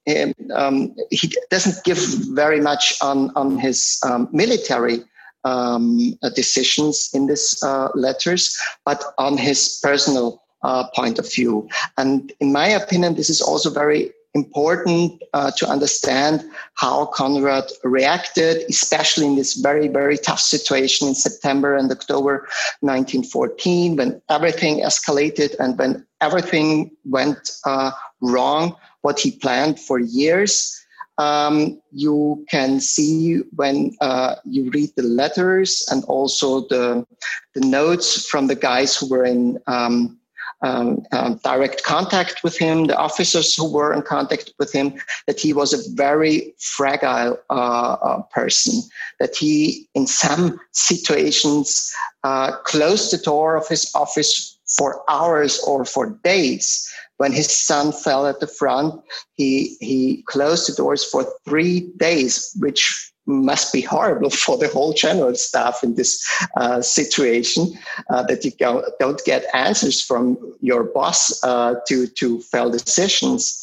um, 0.54 0.94
he 1.10 1.34
doesn't 1.50 1.82
give 1.84 1.98
very 2.34 2.60
much 2.60 2.94
on, 3.02 3.30
on 3.36 3.58
his 3.58 3.98
um, 4.04 4.28
military 4.32 5.02
um, 5.44 6.16
decisions 6.34 7.10
in 7.14 7.26
these 7.26 7.62
uh, 7.62 7.88
letters, 7.94 8.56
but 8.84 9.02
on 9.18 9.36
his 9.38 9.80
personal 9.82 10.43
uh, 10.64 10.88
point 10.94 11.18
of 11.18 11.32
view. 11.32 11.68
And 11.96 12.32
in 12.40 12.52
my 12.52 12.66
opinion, 12.68 13.14
this 13.14 13.30
is 13.30 13.40
also 13.40 13.70
very 13.70 14.12
important 14.34 15.22
uh, 15.32 15.50
to 15.56 15.66
understand 15.68 16.44
how 16.74 17.06
Conrad 17.06 17.64
reacted, 17.84 18.64
especially 18.68 19.26
in 19.26 19.36
this 19.36 19.54
very, 19.54 19.86
very 19.86 20.18
tough 20.18 20.40
situation 20.40 21.06
in 21.06 21.14
September 21.14 21.76
and 21.76 21.90
October 21.90 22.48
1914, 22.80 23.96
when 23.96 24.20
everything 24.28 24.80
escalated 24.80 25.54
and 25.60 25.78
when 25.78 26.04
everything 26.20 26.90
went 27.04 27.50
uh, 27.64 27.92
wrong, 28.20 28.74
what 29.02 29.20
he 29.20 29.30
planned 29.30 29.78
for 29.78 29.98
years. 30.00 30.80
Um, 31.16 31.80
you 31.92 32.44
can 32.50 32.80
see 32.80 33.38
when 33.54 33.94
uh, 34.00 34.34
you 34.44 34.68
read 34.70 34.90
the 34.96 35.04
letters 35.04 35.86
and 35.88 36.02
also 36.06 36.66
the, 36.66 37.06
the 37.54 37.60
notes 37.60 38.26
from 38.26 38.48
the 38.48 38.56
guys 38.56 38.96
who 38.96 39.08
were 39.08 39.24
in 39.24 39.60
um, 39.68 40.18
um, 40.64 41.04
um, 41.12 41.38
direct 41.44 41.84
contact 41.84 42.42
with 42.42 42.56
him, 42.56 42.86
the 42.86 42.96
officers 42.96 43.54
who 43.54 43.70
were 43.70 43.92
in 43.92 44.02
contact 44.02 44.52
with 44.58 44.72
him, 44.72 44.94
that 45.26 45.38
he 45.38 45.52
was 45.52 45.72
a 45.72 45.94
very 45.94 46.54
fragile 46.58 47.38
uh, 47.50 47.96
uh, 48.02 48.22
person, 48.32 48.82
that 49.20 49.36
he, 49.36 49.88
in 49.94 50.06
some 50.06 50.58
situations, 50.72 51.92
uh, 52.24 52.52
closed 52.64 53.12
the 53.12 53.18
door 53.18 53.56
of 53.56 53.68
his 53.68 53.90
office 53.94 54.58
for 54.76 55.02
hours 55.08 55.62
or 55.64 55.84
for 55.84 56.18
days. 56.24 56.90
When 57.18 57.32
his 57.32 57.50
son 57.50 57.92
fell 57.92 58.26
at 58.26 58.40
the 58.40 58.46
front, 58.46 59.00
he, 59.34 59.76
he 59.80 60.24
closed 60.26 60.68
the 60.68 60.74
doors 60.74 61.04
for 61.04 61.26
three 61.44 61.92
days, 61.98 62.56
which 62.58 63.12
must 63.26 63.72
be 63.72 63.80
horrible 63.80 64.30
for 64.44 64.56
the 64.58 64.68
whole 64.68 64.92
general 64.92 65.34
staff 65.34 65.82
in 65.82 65.94
this 65.94 66.24
uh, 66.56 66.80
situation 66.80 67.76
uh, 68.10 68.22
that 68.24 68.44
you 68.44 68.52
don't 68.98 69.24
get 69.24 69.44
answers 69.54 70.00
from 70.00 70.38
your 70.60 70.84
boss 70.84 71.42
uh, 71.44 71.74
to 71.86 72.06
to 72.06 72.40
fell 72.40 72.70
decisions. 72.70 73.62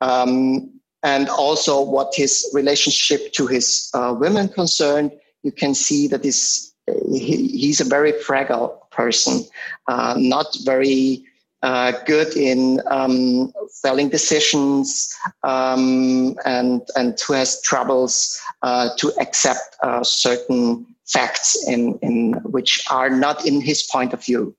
Um, 0.00 0.70
and 1.02 1.28
also 1.28 1.80
what 1.82 2.12
his 2.14 2.48
relationship 2.52 3.32
to 3.32 3.46
his 3.46 3.90
uh, 3.94 4.14
women 4.18 4.48
concerned 4.48 5.12
you 5.42 5.52
can 5.52 5.74
see 5.74 6.06
that 6.08 6.22
he, 6.22 7.46
he's 7.48 7.80
a 7.80 7.84
very 7.84 8.12
fragile 8.12 8.86
person 8.90 9.44
uh, 9.88 10.14
not 10.18 10.46
very 10.64 11.24
uh, 11.62 11.92
good 12.06 12.36
in 12.36 12.80
um, 12.86 13.52
felling 13.82 14.08
decisions 14.08 15.14
um, 15.42 16.36
and 16.44 16.82
and 16.96 17.18
who 17.20 17.34
has 17.34 17.60
troubles 17.62 18.40
uh, 18.62 18.90
to 18.96 19.12
accept 19.20 19.76
uh, 19.82 20.02
certain 20.02 20.86
facts 21.06 21.56
in 21.68 21.98
in 22.02 22.32
which 22.44 22.82
are 22.90 23.10
not 23.10 23.46
in 23.46 23.60
his 23.60 23.82
point 23.82 24.12
of 24.12 24.24
view. 24.24 24.54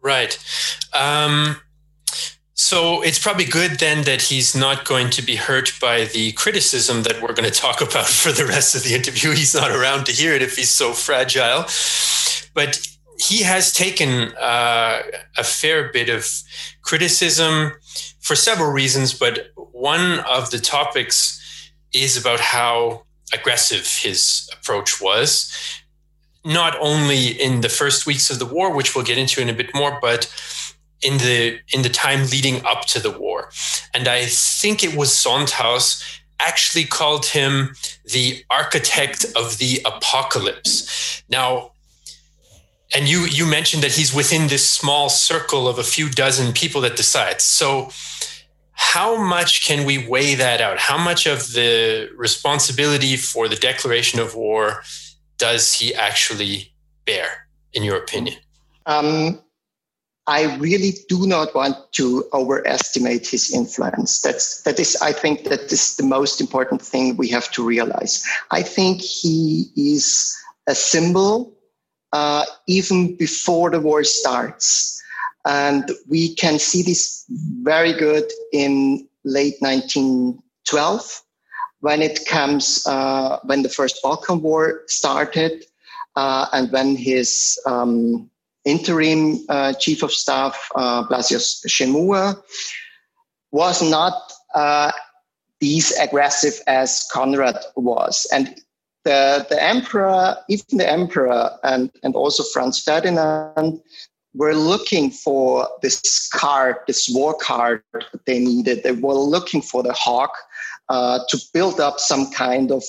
Right. 0.00 0.38
Um, 0.94 1.60
so 2.54 3.02
it's 3.02 3.18
probably 3.18 3.44
good 3.44 3.78
then 3.78 4.04
that 4.04 4.20
he's 4.20 4.54
not 4.54 4.84
going 4.84 5.10
to 5.10 5.22
be 5.22 5.36
hurt 5.36 5.72
by 5.80 6.04
the 6.06 6.32
criticism 6.32 7.02
that 7.04 7.22
we're 7.22 7.32
going 7.32 7.50
to 7.50 7.60
talk 7.60 7.80
about 7.80 8.06
for 8.22 8.32
the 8.32 8.46
rest 8.46 8.74
of 8.74 8.82
the 8.82 8.94
interview. 8.94 9.30
He's 9.30 9.54
not 9.54 9.70
around 9.70 10.06
to 10.06 10.12
hear 10.12 10.34
it 10.34 10.42
if 10.42 10.56
he's 10.56 10.70
so 10.70 10.92
fragile. 10.92 11.66
But 12.54 12.80
he 13.20 13.42
has 13.42 13.72
taken 13.72 14.32
uh, 14.40 15.02
a 15.36 15.44
fair 15.44 15.90
bit 15.92 16.08
of 16.08 16.26
criticism 16.82 17.72
for 18.20 18.36
several 18.36 18.70
reasons, 18.70 19.12
but 19.12 19.50
one 19.72 20.20
of 20.20 20.50
the 20.50 20.58
topics 20.58 21.70
is 21.92 22.16
about 22.16 22.40
how 22.40 23.04
aggressive 23.32 23.86
his 23.86 24.48
approach 24.52 25.00
was, 25.00 25.52
not 26.44 26.76
only 26.80 27.28
in 27.28 27.60
the 27.60 27.68
first 27.68 28.06
weeks 28.06 28.30
of 28.30 28.38
the 28.38 28.46
war, 28.46 28.74
which 28.74 28.94
we'll 28.94 29.04
get 29.04 29.18
into 29.18 29.40
in 29.40 29.48
a 29.48 29.54
bit 29.54 29.74
more, 29.74 29.98
but 30.00 30.32
in 31.02 31.18
the 31.18 31.58
in 31.72 31.82
the 31.82 31.88
time 31.88 32.26
leading 32.30 32.64
up 32.64 32.84
to 32.86 33.00
the 33.00 33.10
war. 33.10 33.50
And 33.94 34.08
I 34.08 34.26
think 34.26 34.82
it 34.82 34.96
was 34.96 35.10
Sondhaus 35.10 36.02
actually 36.40 36.84
called 36.84 37.26
him 37.26 37.74
the 38.04 38.44
architect 38.50 39.24
of 39.36 39.58
the 39.58 39.80
apocalypse. 39.84 41.22
Now, 41.28 41.72
and 42.94 43.08
you 43.08 43.26
you 43.26 43.46
mentioned 43.46 43.82
that 43.82 43.92
he's 43.92 44.14
within 44.14 44.48
this 44.48 44.68
small 44.68 45.08
circle 45.08 45.68
of 45.68 45.78
a 45.78 45.82
few 45.82 46.08
dozen 46.08 46.52
people 46.52 46.80
that 46.80 46.96
decides 46.96 47.44
so 47.44 47.90
how 48.72 49.16
much 49.16 49.66
can 49.66 49.84
we 49.84 50.06
weigh 50.06 50.34
that 50.34 50.60
out 50.60 50.78
how 50.78 50.98
much 50.98 51.26
of 51.26 51.52
the 51.52 52.08
responsibility 52.16 53.16
for 53.16 53.48
the 53.48 53.56
declaration 53.56 54.20
of 54.20 54.34
war 54.34 54.82
does 55.36 55.74
he 55.74 55.94
actually 55.94 56.72
bear 57.04 57.48
in 57.72 57.82
your 57.82 57.96
opinion 57.96 58.36
um, 58.86 59.38
I 60.26 60.56
really 60.56 60.92
do 61.08 61.26
not 61.26 61.54
want 61.54 61.76
to 61.92 62.24
overestimate 62.34 63.26
his 63.26 63.52
influence. 63.52 64.20
That's 64.20 64.62
that 64.62 64.78
is, 64.78 64.96
I 65.00 65.12
think, 65.12 65.44
that 65.44 65.72
is 65.72 65.96
the 65.96 66.04
most 66.04 66.40
important 66.40 66.82
thing 66.82 67.16
we 67.16 67.28
have 67.28 67.50
to 67.52 67.64
realize. 67.64 68.22
I 68.50 68.62
think 68.62 69.00
he 69.00 69.70
is 69.74 70.36
a 70.66 70.74
symbol 70.74 71.57
uh, 72.12 72.44
even 72.66 73.16
before 73.16 73.70
the 73.70 73.80
war 73.80 74.04
starts, 74.04 75.00
and 75.44 75.90
we 76.08 76.34
can 76.34 76.58
see 76.58 76.82
this 76.82 77.24
very 77.62 77.92
good 77.92 78.30
in 78.52 79.06
late 79.24 79.56
1912 79.60 81.22
when 81.80 82.02
it 82.02 82.26
comes 82.26 82.84
uh, 82.86 83.38
when 83.44 83.62
the 83.62 83.68
first 83.68 84.00
Balkan 84.02 84.42
War 84.42 84.82
started, 84.88 85.64
uh, 86.16 86.46
and 86.52 86.70
when 86.72 86.96
his 86.96 87.58
um, 87.66 88.28
interim 88.64 89.38
uh, 89.48 89.72
chief 89.74 90.02
of 90.02 90.12
staff, 90.12 90.68
uh, 90.74 91.04
Blasius 91.06 91.64
Schemua, 91.66 92.42
was 93.52 93.80
not 93.82 94.32
uh, 94.54 94.92
these 95.60 95.96
aggressive 95.98 96.60
as 96.66 97.06
Conrad 97.12 97.56
was. 97.76 98.26
And 98.32 98.60
the, 99.08 99.46
the 99.48 99.62
emperor, 99.62 100.36
even 100.50 100.76
the 100.76 100.90
emperor 100.90 101.50
and, 101.62 101.90
and 102.02 102.14
also 102.14 102.42
Franz 102.52 102.78
Ferdinand 102.78 103.80
were 104.34 104.54
looking 104.54 105.10
for 105.10 105.66
this 105.80 106.28
card, 106.28 106.76
this 106.86 107.08
war 107.08 107.34
card 107.40 107.82
that 107.94 108.26
they 108.26 108.38
needed. 108.38 108.82
They 108.82 108.92
were 108.92 109.14
looking 109.14 109.62
for 109.62 109.82
the 109.82 109.94
hawk 109.94 110.34
uh, 110.90 111.20
to 111.30 111.38
build 111.54 111.80
up 111.80 111.98
some 111.98 112.30
kind 112.32 112.70
of 112.70 112.84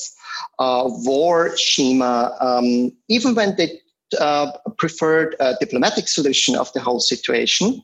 uh, 0.60 0.84
war 0.88 1.56
schema, 1.56 2.36
um, 2.42 2.92
even 3.08 3.34
when 3.34 3.56
they 3.56 3.80
uh, 4.20 4.52
preferred 4.78 5.38
a 5.40 5.56
diplomatic 5.62 6.10
solution 6.10 6.54
of 6.54 6.72
the 6.74 6.82
whole 6.82 7.00
situation, 7.00 7.82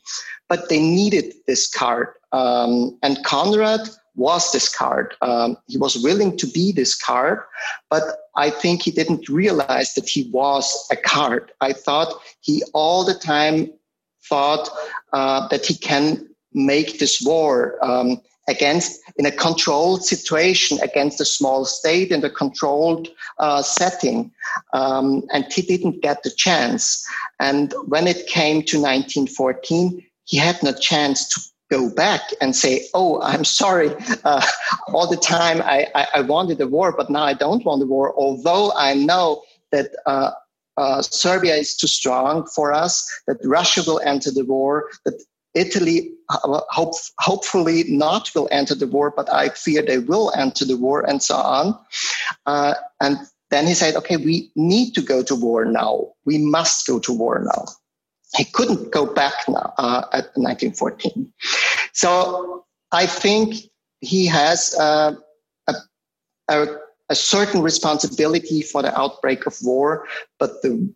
but 0.50 0.68
they 0.68 0.82
needed 0.82 1.34
this 1.48 1.70
card. 1.70 2.10
Um, 2.34 2.98
and 3.01 3.24
Conrad 3.24 3.88
was 4.15 4.51
this 4.51 4.74
card. 4.74 5.15
Um, 5.22 5.58
he 5.68 5.77
was 5.77 5.96
willing 6.04 6.38
to 6.38 6.48
be 6.48 6.74
this 6.74 6.96
card, 6.96 7.39
but 7.89 8.04
I 8.36 8.50
think 8.50 8.82
he 8.82 8.92
didn't 8.92 9.30
realize 9.30 9.94
that 9.94 10.10
he 10.10 10.30
was 10.32 10.88
a 10.92 10.96
card. 10.96 11.51
I 11.62 11.74
thought 11.74 12.13
he 12.42 12.63
all 12.74 13.04
the 13.04 13.13
time 13.13 13.70
thought 14.27 14.70
uh, 15.13 15.48
that 15.50 15.65
he 15.65 15.75
can 15.75 16.27
make 16.54 17.00
this 17.00 17.22
war. 17.22 17.77
Um, 17.82 18.22
against 18.48 19.01
in 19.18 19.25
a 19.25 19.32
controlled 19.32 20.06
situation 20.06 20.80
against 20.82 21.20
a 21.20 21.25
small 21.25 21.65
state 21.65 22.12
in 22.12 22.24
a 22.24 22.30
controlled 22.30 23.08
uh, 23.39 23.62
setting 23.62 24.32
um, 24.74 25.24
and 25.34 25.51
he 25.51 25.62
didn't 25.62 26.01
get 26.01 26.22
the 26.24 26.30
chance 26.30 27.04
and 27.39 27.74
when 27.88 28.08
it 28.08 28.27
came 28.27 28.62
to 28.62 28.77
1914 28.77 30.04
he 30.25 30.38
had 30.38 30.62
no 30.62 30.74
chance 30.74 31.27
to 31.27 31.42
go 31.72 31.89
back 31.89 32.22
and 32.41 32.55
say 32.55 32.86
oh 32.93 33.22
i'm 33.22 33.43
sorry 33.62 33.93
uh, 34.24 34.45
all 34.89 35.07
the 35.10 35.17
time 35.17 35.62
I, 35.62 35.88
I, 35.95 36.07
I, 36.15 36.22
wanted 36.22 36.62
a 36.62 36.67
war 36.67 36.93
but 36.95 37.10
now 37.10 37.24
i 37.24 37.34
don't 37.34 37.65
want 37.65 37.81
a 37.81 37.86
war 37.86 38.13
although 38.15 38.72
i 38.75 38.93
know 38.93 39.41
that 39.72 39.89
uh, 40.05 40.31
uh, 40.77 41.01
Serbia 41.01 41.55
is 41.55 41.75
too 41.75 41.88
strong 41.88 42.48
for 42.48 42.74
us, 42.74 43.10
that 43.27 43.38
Russia 43.43 43.81
will 43.86 44.01
enter 44.03 44.31
the 44.31 44.45
war, 44.45 44.89
that 45.05 45.22
Italy, 45.53 46.12
uh, 46.29 46.62
hope, 46.69 46.93
hopefully 47.19 47.86
not 47.88 48.29
will 48.36 48.50
enter 48.51 48.75
the 48.75 48.88
war, 48.88 49.13
but 49.15 49.31
I 49.31 49.50
fear 49.50 49.81
they 49.81 50.00
will 50.00 50.34
enter 50.36 50.65
the 50.65 50.77
war 50.77 51.07
and 51.07 51.24
so 51.24 51.36
on. 51.36 51.79
Uh, 52.45 52.74
and 53.00 53.17
then 53.51 53.65
he 53.65 53.74
said, 53.74 53.95
okay, 53.95 54.17
we 54.17 54.51
need 54.55 54.93
to 54.95 55.01
go 55.01 55.24
to 55.24 55.36
war 55.36 55.63
now. 55.63 56.10
We 56.25 56.39
must 56.39 56.86
go 56.88 57.00
to 57.00 57.13
war 57.13 57.41
now. 57.45 57.65
He 58.36 58.46
couldn't 58.46 58.92
go 58.92 59.06
back 59.06 59.34
now 59.48 59.74
uh, 59.77 60.06
at 60.12 60.25
1914. 60.36 61.32
So 61.94 62.65
I 62.92 63.06
think 63.06 63.56
he 64.01 64.25
has 64.27 64.75
uh, 64.80 65.15
a, 65.68 65.74
a, 66.50 66.68
a 67.10 67.15
certain 67.15 67.62
responsibility 67.62 68.62
for 68.62 68.82
the 68.82 68.98
outbreak 69.00 69.46
of 69.46 69.58
war, 69.63 70.08
but 70.39 70.62
the 70.62 70.94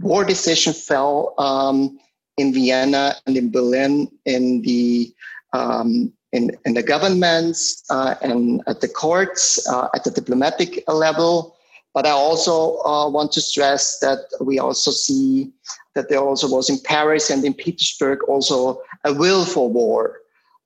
war 0.00 0.24
decision 0.24 0.72
fell 0.72 1.34
um, 1.38 1.98
in 2.36 2.52
Vienna 2.52 3.16
and 3.26 3.36
in 3.36 3.50
Berlin 3.50 4.08
in 4.24 4.62
the 4.62 5.12
um, 5.52 6.12
in, 6.32 6.56
in 6.64 6.74
the 6.74 6.82
governments 6.82 7.82
uh, 7.90 8.14
and 8.22 8.62
at 8.66 8.80
the 8.80 8.88
courts 8.88 9.66
uh, 9.68 9.88
at 9.94 10.04
the 10.04 10.10
diplomatic 10.10 10.84
level. 10.86 11.56
But 11.94 12.06
I 12.06 12.10
also 12.10 12.78
uh, 12.78 13.08
want 13.08 13.32
to 13.32 13.40
stress 13.40 13.98
that 14.00 14.18
we 14.40 14.58
also 14.58 14.90
see 14.90 15.50
that 15.94 16.08
there 16.08 16.20
also 16.20 16.48
was 16.48 16.70
in 16.70 16.78
Paris 16.84 17.30
and 17.30 17.44
in 17.44 17.54
Petersburg 17.54 18.22
also 18.24 18.80
a 19.04 19.12
will 19.12 19.44
for 19.44 19.68
war, 19.68 20.20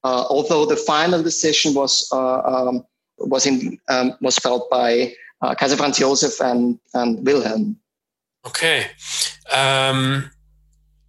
uh, 0.04 0.24
although 0.28 0.66
the 0.66 0.76
final 0.76 1.22
decision 1.22 1.74
was 1.74 2.08
uh, 2.12 2.40
um, 2.42 2.84
was 3.18 3.46
in 3.46 3.78
um, 3.88 4.14
was 4.20 4.36
felt 4.38 4.68
by 4.70 5.14
uh, 5.40 5.54
Kaiser 5.54 5.76
Franz 5.76 5.98
Josef 5.98 6.40
and 6.40 6.78
and 6.94 7.24
Wilhelm. 7.26 7.76
Okay. 8.46 8.86
Um 9.52 10.30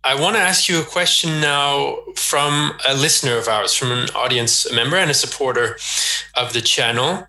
I 0.06 0.19
want 0.19 0.36
to 0.36 0.41
ask 0.41 0.67
you 0.67 0.82
a 0.82 0.84
question 0.84 1.39
now 1.39 1.97
from 2.17 2.73
a 2.86 2.93
listener 2.93 3.38
of 3.38 3.47
ours, 3.47 3.73
from 3.73 3.91
an 3.91 4.10
audience 4.10 4.69
member 4.69 4.97
and 4.97 5.10
a 5.10 5.13
supporter 5.13 5.78
of 6.36 6.52
the 6.52 6.60
channel. 6.60 7.26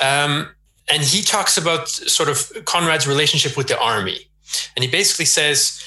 Um, 0.00 0.48
and 0.90 1.02
he 1.02 1.22
talks 1.22 1.56
about 1.56 1.88
sort 1.88 2.28
of 2.28 2.64
Conrad's 2.64 3.06
relationship 3.06 3.56
with 3.56 3.68
the 3.68 3.80
army. 3.80 4.28
And 4.74 4.84
he 4.84 4.90
basically 4.90 5.26
says, 5.26 5.80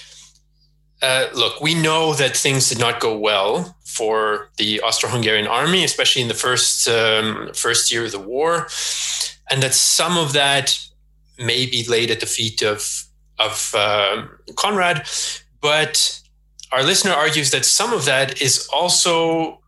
uh, 1.02 1.28
look, 1.34 1.60
we 1.60 1.74
know 1.76 2.14
that 2.14 2.36
things 2.36 2.70
did 2.70 2.80
not 2.80 3.02
go 3.02 3.18
well 3.18 3.76
for 3.86 4.50
the 4.58 4.80
Austro-Hungarian 4.82 5.48
army, 5.48 5.84
especially 5.84 6.22
in 6.22 6.30
the 6.30 6.34
first 6.34 6.88
um, 6.88 7.52
first 7.54 7.92
year 7.92 8.06
of 8.06 8.12
the 8.12 8.20
war, 8.20 8.68
and 9.52 9.62
that 9.62 9.74
some 9.74 10.18
of 10.18 10.32
that 10.34 10.80
may 11.38 11.66
be 11.66 11.84
laid 11.88 12.10
at 12.10 12.20
the 12.20 12.26
feet 12.26 12.62
of 12.64 13.06
of 13.38 13.74
uh, 13.76 14.26
Conrad, 14.56 15.08
but 15.60 16.22
our 16.72 16.84
listener 16.84 17.12
argues 17.12 17.52
that 17.52 17.66
some 17.66 17.94
of 17.94 18.06
that 18.06 18.42
is 18.42 18.68
also 18.72 19.60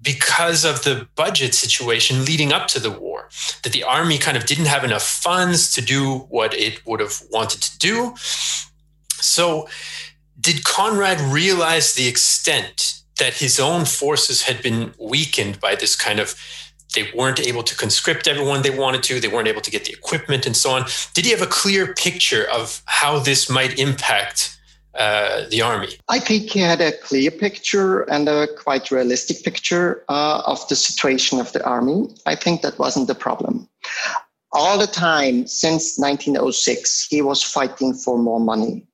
because 0.00 0.64
of 0.64 0.84
the 0.84 1.08
budget 1.16 1.54
situation 1.54 2.24
leading 2.24 2.52
up 2.52 2.68
to 2.68 2.80
the 2.80 2.90
war, 2.90 3.28
that 3.62 3.72
the 3.72 3.84
army 3.84 4.18
kind 4.18 4.36
of 4.36 4.46
didn't 4.46 4.66
have 4.66 4.84
enough 4.84 5.02
funds 5.02 5.72
to 5.72 5.80
do 5.80 6.18
what 6.30 6.54
it 6.54 6.86
would 6.86 7.00
have 7.00 7.22
wanted 7.30 7.62
to 7.62 7.78
do. 7.78 8.14
So, 9.20 9.68
did 10.40 10.64
Conrad 10.64 11.20
realize 11.20 11.94
the 11.94 12.06
extent 12.06 13.02
that 13.18 13.34
his 13.34 13.58
own 13.58 13.84
forces 13.84 14.42
had 14.42 14.62
been 14.62 14.94
weakened 14.98 15.60
by 15.60 15.74
this 15.74 15.96
kind 15.96 16.20
of 16.20 16.36
they 16.94 17.10
weren't 17.14 17.40
able 17.40 17.62
to 17.62 17.76
conscript 17.76 18.26
everyone 18.26 18.62
they 18.62 18.70
wanted 18.76 19.02
to 19.02 19.20
they 19.20 19.28
weren't 19.28 19.48
able 19.48 19.60
to 19.60 19.70
get 19.70 19.84
the 19.84 19.92
equipment 19.92 20.46
and 20.46 20.56
so 20.56 20.70
on 20.70 20.86
did 21.14 21.24
he 21.24 21.30
have 21.30 21.42
a 21.42 21.46
clear 21.46 21.92
picture 21.94 22.44
of 22.50 22.82
how 22.86 23.18
this 23.18 23.50
might 23.50 23.78
impact 23.78 24.57
uh, 24.98 25.48
the 25.50 25.62
army? 25.62 25.88
I 26.08 26.18
think 26.18 26.50
he 26.50 26.60
had 26.60 26.80
a 26.80 26.92
clear 26.98 27.30
picture 27.30 28.02
and 28.10 28.28
a 28.28 28.48
quite 28.56 28.90
realistic 28.90 29.42
picture 29.44 30.04
uh, 30.08 30.42
of 30.46 30.66
the 30.68 30.76
situation 30.76 31.40
of 31.40 31.52
the 31.52 31.64
army. 31.64 32.08
I 32.26 32.34
think 32.34 32.62
that 32.62 32.78
wasn't 32.78 33.06
the 33.06 33.14
problem. 33.14 33.68
All 34.52 34.78
the 34.78 34.86
time 34.86 35.46
since 35.46 35.98
1906, 35.98 37.06
he 37.08 37.22
was 37.22 37.42
fighting 37.42 37.94
for 37.94 38.18
more 38.18 38.40
money. 38.40 38.86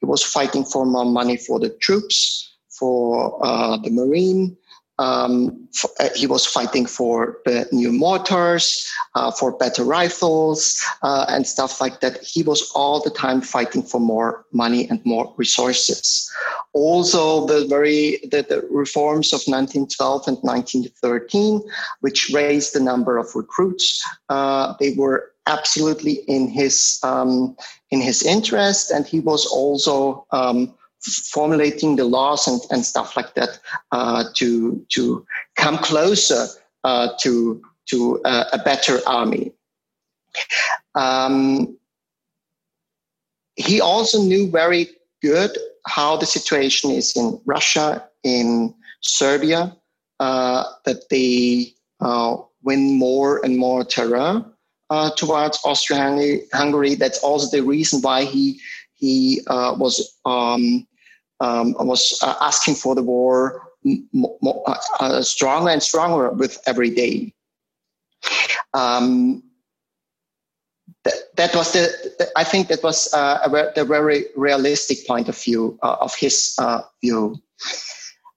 He 0.00 0.06
was 0.06 0.22
fighting 0.22 0.64
for 0.64 0.86
more 0.86 1.04
money 1.04 1.36
for 1.36 1.58
the 1.60 1.70
troops, 1.70 2.56
for 2.78 3.38
uh, 3.44 3.76
the 3.76 3.90
marine, 3.90 4.56
um, 5.00 5.66
for, 5.72 5.90
uh, 5.98 6.10
he 6.14 6.26
was 6.26 6.44
fighting 6.44 6.84
for 6.84 7.38
new 7.72 7.90
mortars, 7.90 8.86
uh, 9.14 9.30
for 9.30 9.56
better 9.56 9.82
rifles, 9.82 10.78
uh, 11.02 11.24
and 11.28 11.46
stuff 11.46 11.80
like 11.80 12.00
that. 12.00 12.22
He 12.22 12.42
was 12.42 12.70
all 12.74 13.02
the 13.02 13.10
time 13.10 13.40
fighting 13.40 13.82
for 13.82 13.98
more 13.98 14.44
money 14.52 14.86
and 14.90 15.04
more 15.06 15.32
resources. 15.38 16.30
Also, 16.74 17.46
the 17.46 17.66
very 17.66 18.18
the, 18.30 18.44
the 18.46 18.60
reforms 18.70 19.32
of 19.32 19.40
1912 19.46 20.28
and 20.28 20.36
1913, 20.42 21.62
which 22.00 22.30
raised 22.34 22.74
the 22.74 22.80
number 22.80 23.16
of 23.16 23.34
recruits, 23.34 24.04
uh, 24.28 24.74
they 24.78 24.92
were 24.92 25.32
absolutely 25.46 26.20
in 26.28 26.46
his 26.46 27.00
um, 27.02 27.56
in 27.90 28.02
his 28.02 28.22
interest, 28.22 28.90
and 28.90 29.06
he 29.06 29.18
was 29.18 29.46
also 29.46 30.26
um, 30.30 30.74
formulating 31.02 31.96
the 31.96 32.04
laws 32.04 32.46
and, 32.46 32.60
and 32.70 32.84
stuff 32.84 33.16
like 33.16 33.34
that 33.34 33.58
uh, 33.92 34.24
to 34.34 34.84
to 34.90 35.26
come 35.56 35.78
closer 35.78 36.46
uh, 36.84 37.08
to 37.20 37.62
to 37.86 38.20
uh, 38.24 38.44
a 38.52 38.58
better 38.58 39.00
army. 39.06 39.52
Um, 40.94 41.76
he 43.56 43.80
also 43.80 44.22
knew 44.22 44.50
very 44.50 44.88
good 45.22 45.50
how 45.86 46.16
the 46.16 46.26
situation 46.26 46.90
is 46.90 47.16
in 47.16 47.40
Russia, 47.44 48.06
in 48.22 48.74
Serbia, 49.00 49.76
uh, 50.20 50.64
that 50.84 51.08
they 51.08 51.74
uh, 52.00 52.36
win 52.62 52.98
more 52.98 53.44
and 53.44 53.58
more 53.58 53.84
terror 53.84 54.44
uh, 54.90 55.10
towards 55.16 55.58
Austria-Hungary. 55.64 56.94
That's 56.94 57.18
also 57.22 57.54
the 57.56 57.64
reason 57.64 58.00
why 58.02 58.24
he 58.24 58.60
he 58.94 59.40
was 59.48 60.14
um, 60.26 60.86
um, 61.40 61.74
was 61.78 62.18
uh, 62.22 62.34
asking 62.40 62.74
for 62.74 62.94
the 62.94 63.02
war 63.02 63.70
uh, 63.86 64.74
uh, 65.00 65.22
stronger 65.22 65.70
and 65.70 65.82
stronger 65.82 66.30
with 66.30 66.58
every 66.66 66.90
day. 66.90 67.32
Um, 68.74 69.42
that, 71.04 71.14
that 71.36 71.54
was 71.54 71.72
the, 71.72 72.28
I 72.36 72.44
think 72.44 72.68
that 72.68 72.82
was 72.82 73.12
uh, 73.14 73.40
a, 73.44 73.72
the 73.74 73.84
very 73.84 74.26
realistic 74.36 75.06
point 75.06 75.28
of 75.28 75.42
view 75.42 75.78
uh, 75.82 75.96
of 76.00 76.14
his 76.14 76.54
uh, 76.58 76.82
view. 77.00 77.36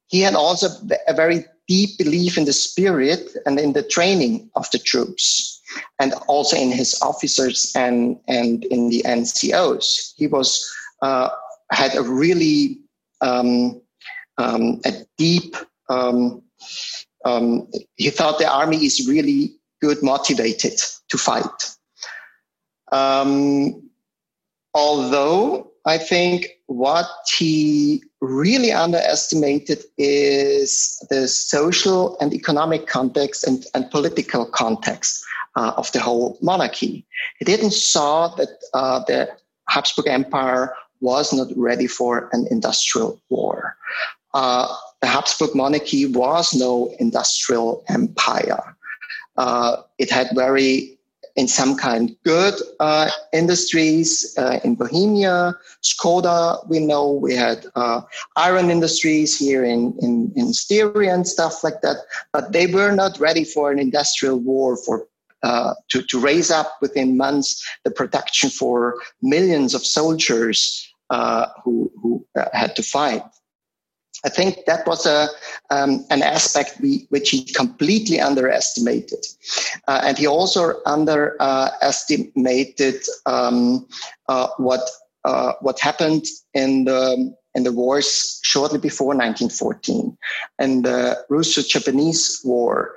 He 0.08 0.22
had 0.22 0.36
also 0.36 0.68
a 1.08 1.14
very 1.14 1.46
deep 1.68 1.98
belief 1.98 2.38
in 2.38 2.46
the 2.46 2.54
spirit 2.54 3.36
and 3.46 3.60
in 3.60 3.74
the 3.74 3.84
training 3.84 4.50
of 4.56 4.70
the 4.72 4.80
troops 4.80 5.62
and 6.00 6.14
also 6.28 6.56
in 6.56 6.72
his 6.72 7.02
officers 7.02 7.74
and, 7.76 8.18
and 8.28 8.64
in 8.66 8.90
the 8.90 9.02
NCOs. 9.06 10.14
He 10.16 10.28
was 10.28 10.72
uh, 11.02 11.30
had 11.72 11.96
a 11.96 12.04
really 12.04 12.83
um, 13.24 13.82
um, 14.38 14.82
a 14.86 14.92
deep. 15.18 15.56
Um, 15.90 16.44
um, 17.26 17.68
he 17.96 18.10
thought 18.10 18.38
the 18.38 18.52
army 18.52 18.86
is 18.86 19.08
really 19.08 19.56
good 19.82 20.04
motivated 20.04 20.80
to 21.10 21.18
fight. 21.18 21.76
Um, 22.92 23.90
although 24.74 25.72
I 25.86 25.98
think 25.98 26.48
what 26.68 27.10
he 27.38 28.04
really 28.22 28.72
underestimated 28.72 29.84
is 29.98 30.98
the 31.10 31.28
social 31.28 32.18
and 32.20 32.34
economic 32.34 32.88
context 32.88 33.46
and, 33.46 33.66
and 33.74 33.90
political 33.92 34.46
context 34.46 35.24
uh, 35.56 35.74
of 35.76 35.92
the 35.92 36.00
whole 36.00 36.38
monarchy. 36.42 37.06
He 37.40 37.46
didn't 37.46 37.74
saw 37.74 38.34
that 38.36 38.50
uh, 38.74 39.04
the 39.06 39.30
Habsburg 39.68 40.08
Empire 40.08 40.74
was 41.04 41.34
not 41.34 41.48
ready 41.56 41.86
for 41.86 42.30
an 42.32 42.48
industrial 42.50 43.22
war. 43.30 43.76
Uh, 44.34 44.68
the 45.02 45.08
Habsburg 45.08 45.54
monarchy 45.54 46.06
was 46.08 46.54
no 46.54 46.96
industrial 47.00 47.84
empire. 47.90 48.76
Uh, 49.38 49.84
it 50.00 50.10
had 50.10 50.30
very 50.34 50.98
in 51.36 51.48
some 51.48 51.76
kind 51.76 52.16
good 52.24 52.54
uh, 52.80 53.10
industries 53.32 54.36
uh, 54.38 54.60
in 54.64 54.76
Bohemia, 54.76 55.56
Skoda, 55.82 56.68
we 56.70 56.80
know 56.80 57.12
we 57.12 57.34
had 57.36 57.66
uh, 57.76 58.02
iron 58.36 58.70
industries 58.70 59.38
here 59.38 59.64
in, 59.64 59.98
in, 60.00 60.32
in 60.36 60.54
Styria 60.54 61.14
and 61.14 61.28
stuff 61.28 61.64
like 61.64 61.82
that, 61.82 61.98
but 62.32 62.52
they 62.52 62.68
were 62.68 62.92
not 62.92 63.20
ready 63.20 63.44
for 63.44 63.72
an 63.72 63.80
industrial 63.80 64.38
war 64.38 64.78
for 64.78 65.08
uh, 65.42 65.74
to, 65.90 66.02
to 66.04 66.20
raise 66.20 66.52
up 66.52 66.78
within 66.82 67.18
months 67.18 67.68
the 67.84 67.92
production 67.92 68.50
for 68.50 68.96
millions 69.22 69.74
of 69.74 69.86
soldiers 69.86 70.93
uh, 71.14 71.48
who, 71.64 71.90
who 72.02 72.26
uh, 72.36 72.46
had 72.54 72.76
to 72.76 72.82
fight. 72.82 73.22
I 74.26 74.30
think 74.30 74.66
that 74.66 74.88
was 74.88 75.06
a 75.06 75.28
um, 75.70 76.04
an 76.10 76.24
aspect 76.24 76.80
we, 76.82 77.06
which 77.10 77.30
he 77.30 77.44
completely 77.44 78.20
underestimated, 78.20 79.24
uh, 79.88 80.02
and 80.04 80.18
he 80.18 80.26
also 80.26 80.82
underestimated 80.86 83.04
um, 83.26 83.86
uh, 84.30 84.48
what 84.58 84.90
uh, 85.26 85.54
what 85.62 85.80
happened 85.80 86.26
in 86.54 86.86
the 86.86 87.36
in 87.54 87.64
the 87.64 87.74
wars 87.74 88.40
shortly 88.44 88.80
before 88.80 89.10
1914, 89.10 90.18
and 90.58 90.86
the 90.86 91.24
Russo-Japanese 91.30 92.42
War. 92.44 92.96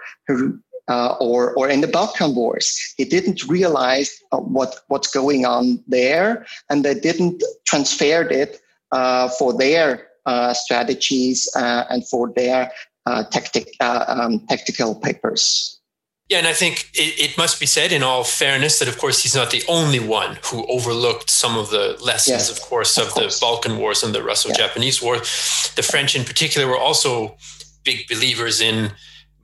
Uh, 0.88 1.16
or, 1.18 1.52
or 1.54 1.68
in 1.68 1.80
the 1.80 1.88
Balkan 1.88 2.34
Wars, 2.34 2.94
he 2.96 3.04
didn't 3.04 3.42
realize 3.48 4.22
uh, 4.30 4.38
what 4.38 4.82
what's 4.86 5.10
going 5.12 5.44
on 5.44 5.82
there, 5.88 6.46
and 6.70 6.84
they 6.84 6.94
didn't 6.94 7.42
transfer 7.66 8.22
it 8.22 8.60
uh, 8.92 9.28
for 9.30 9.52
their 9.52 10.06
uh, 10.26 10.54
strategies 10.54 11.48
uh, 11.56 11.84
and 11.90 12.06
for 12.08 12.32
their 12.36 12.70
uh, 13.06 13.24
tactic, 13.24 13.68
um, 13.80 14.40
tactical 14.48 14.94
papers. 14.94 15.80
Yeah, 16.28 16.38
and 16.38 16.48
I 16.48 16.52
think 16.52 16.90
it, 16.94 17.30
it, 17.30 17.38
must 17.38 17.60
be 17.60 17.66
said 17.66 17.92
in 17.92 18.02
all 18.02 18.24
fairness 18.24 18.80
that, 18.80 18.88
of 18.88 18.98
course, 18.98 19.22
he's 19.22 19.36
not 19.36 19.52
the 19.52 19.62
only 19.68 20.00
one 20.00 20.38
who 20.46 20.66
overlooked 20.66 21.30
some 21.30 21.56
of 21.56 21.70
the 21.70 21.96
lessons, 22.04 22.48
yes, 22.48 22.50
of 22.50 22.60
course, 22.60 22.98
of, 22.98 23.06
of 23.06 23.12
course. 23.12 23.38
the 23.38 23.44
Balkan 23.44 23.78
Wars 23.78 24.02
and 24.02 24.12
the 24.12 24.24
Russo 24.24 24.52
Japanese 24.52 25.00
yeah. 25.00 25.06
War. 25.06 25.18
The 25.18 25.86
French, 25.88 26.16
in 26.16 26.24
particular, 26.24 26.66
were 26.66 26.78
also 26.78 27.36
big 27.84 28.08
believers 28.08 28.60
in 28.60 28.90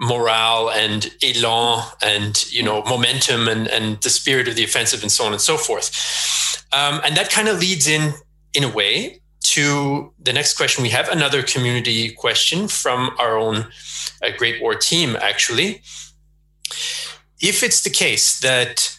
morale 0.02 0.68
and 0.70 1.10
elan 1.22 1.84
and 2.02 2.50
you 2.52 2.62
know 2.62 2.82
momentum 2.82 3.48
and, 3.48 3.68
and 3.68 4.02
the 4.02 4.10
spirit 4.10 4.48
of 4.48 4.56
the 4.56 4.64
offensive 4.64 5.02
and 5.02 5.12
so 5.12 5.24
on 5.24 5.32
and 5.32 5.40
so 5.40 5.56
forth 5.56 6.66
um, 6.72 7.00
and 7.04 7.16
that 7.16 7.30
kind 7.30 7.48
of 7.48 7.58
leads 7.58 7.86
in 7.86 8.12
in 8.52 8.64
a 8.64 8.68
way 8.68 9.22
to 9.42 10.12
the 10.18 10.32
next 10.32 10.56
question, 10.56 10.82
we 10.82 10.90
have 10.90 11.08
another 11.08 11.42
community 11.42 12.10
question 12.10 12.68
from 12.68 13.10
our 13.18 13.36
own 13.36 13.66
uh, 14.22 14.30
Great 14.36 14.62
War 14.62 14.74
team, 14.74 15.16
actually. 15.20 15.82
If 17.40 17.62
it's 17.62 17.82
the 17.82 17.90
case 17.90 18.40
that 18.40 18.98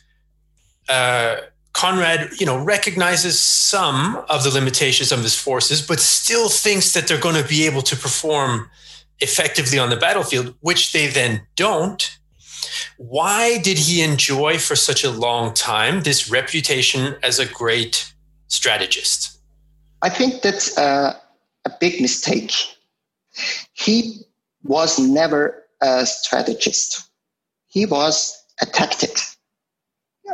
uh, 0.90 1.38
Conrad, 1.72 2.40
you 2.40 2.46
know, 2.46 2.64
recognizes 2.64 3.40
some 3.40 4.24
of 4.30 4.44
the 4.44 4.52
limitations 4.52 5.12
of 5.12 5.24
his 5.24 5.40
forces, 5.40 5.82
but 5.82 6.00
still 6.00 6.50
thinks 6.50 6.94
that 6.94 7.08
they're 7.08 7.18
going 7.18 7.42
to 7.42 7.48
be 7.48 7.66
able 7.66 7.82
to 7.82 7.96
perform 7.96 8.70
effectively 9.20 9.80
on 9.80 9.90
the 9.90 9.98
battlefield, 9.98 10.56
which 10.60 10.92
they 10.92 11.08
then 11.08 11.48
don't. 11.56 12.18
Why 12.98 13.58
did 13.58 13.78
he 13.78 14.02
enjoy 14.02 14.58
for 14.60 14.76
such 14.76 15.04
a 15.04 15.12
long 15.12 15.54
time 15.54 16.02
this 16.02 16.30
reputation 16.30 17.16
as 17.24 17.40
a 17.40 17.46
great 17.46 18.14
strategist? 18.48 19.40
I 20.02 20.10
think 20.10 20.42
that's 20.42 20.78
a, 20.78 21.20
big 21.80 22.02
mistake. 22.02 22.52
He 23.74 24.22
was 24.64 25.00
never 25.00 25.64
a 25.82 26.06
strategist. 26.06 27.10
He 27.68 27.86
was 27.86 28.38
a 28.62 28.66
tactic. 28.66 29.18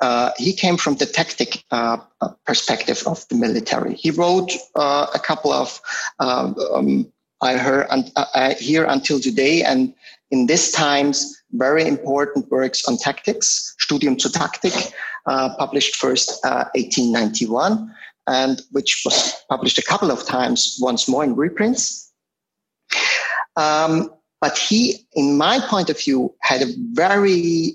Uh, 0.01 0.31
he 0.37 0.53
came 0.53 0.77
from 0.77 0.95
the 0.95 1.05
tactic 1.05 1.63
uh, 1.71 1.97
perspective 2.45 3.03
of 3.05 3.27
the 3.29 3.35
military. 3.35 3.95
He 3.95 4.11
wrote 4.11 4.51
uh, 4.75 5.07
a 5.13 5.19
couple 5.19 5.51
of, 5.51 5.79
um, 6.19 6.55
um 6.73 7.11
I 7.41 7.57
heard, 7.57 7.87
uh, 7.89 8.25
I 8.35 8.53
hear 8.53 8.85
until 8.85 9.19
today, 9.19 9.63
and 9.63 9.93
in 10.31 10.47
these 10.47 10.71
times, 10.71 11.35
very 11.51 11.87
important 11.87 12.51
works 12.51 12.87
on 12.87 12.97
tactics, 12.97 13.75
Studium 13.79 14.19
zur 14.19 14.29
Taktik, 14.29 14.91
uh, 15.25 15.55
published 15.57 15.95
first 15.95 16.39
1891. 16.43 17.73
Uh, 17.73 17.85
and 18.29 18.61
which 18.71 19.01
was 19.03 19.33
published 19.49 19.79
a 19.79 19.83
couple 19.83 20.11
of 20.11 20.25
times, 20.25 20.77
once 20.79 21.09
more 21.09 21.23
in 21.23 21.35
reprints. 21.35 22.11
Um, 23.55 24.13
but 24.39 24.57
he, 24.57 25.07
in 25.13 25.37
my 25.37 25.59
point 25.59 25.89
of 25.89 25.99
view, 25.99 26.33
had 26.41 26.61
a 26.61 26.73
very 26.93 27.73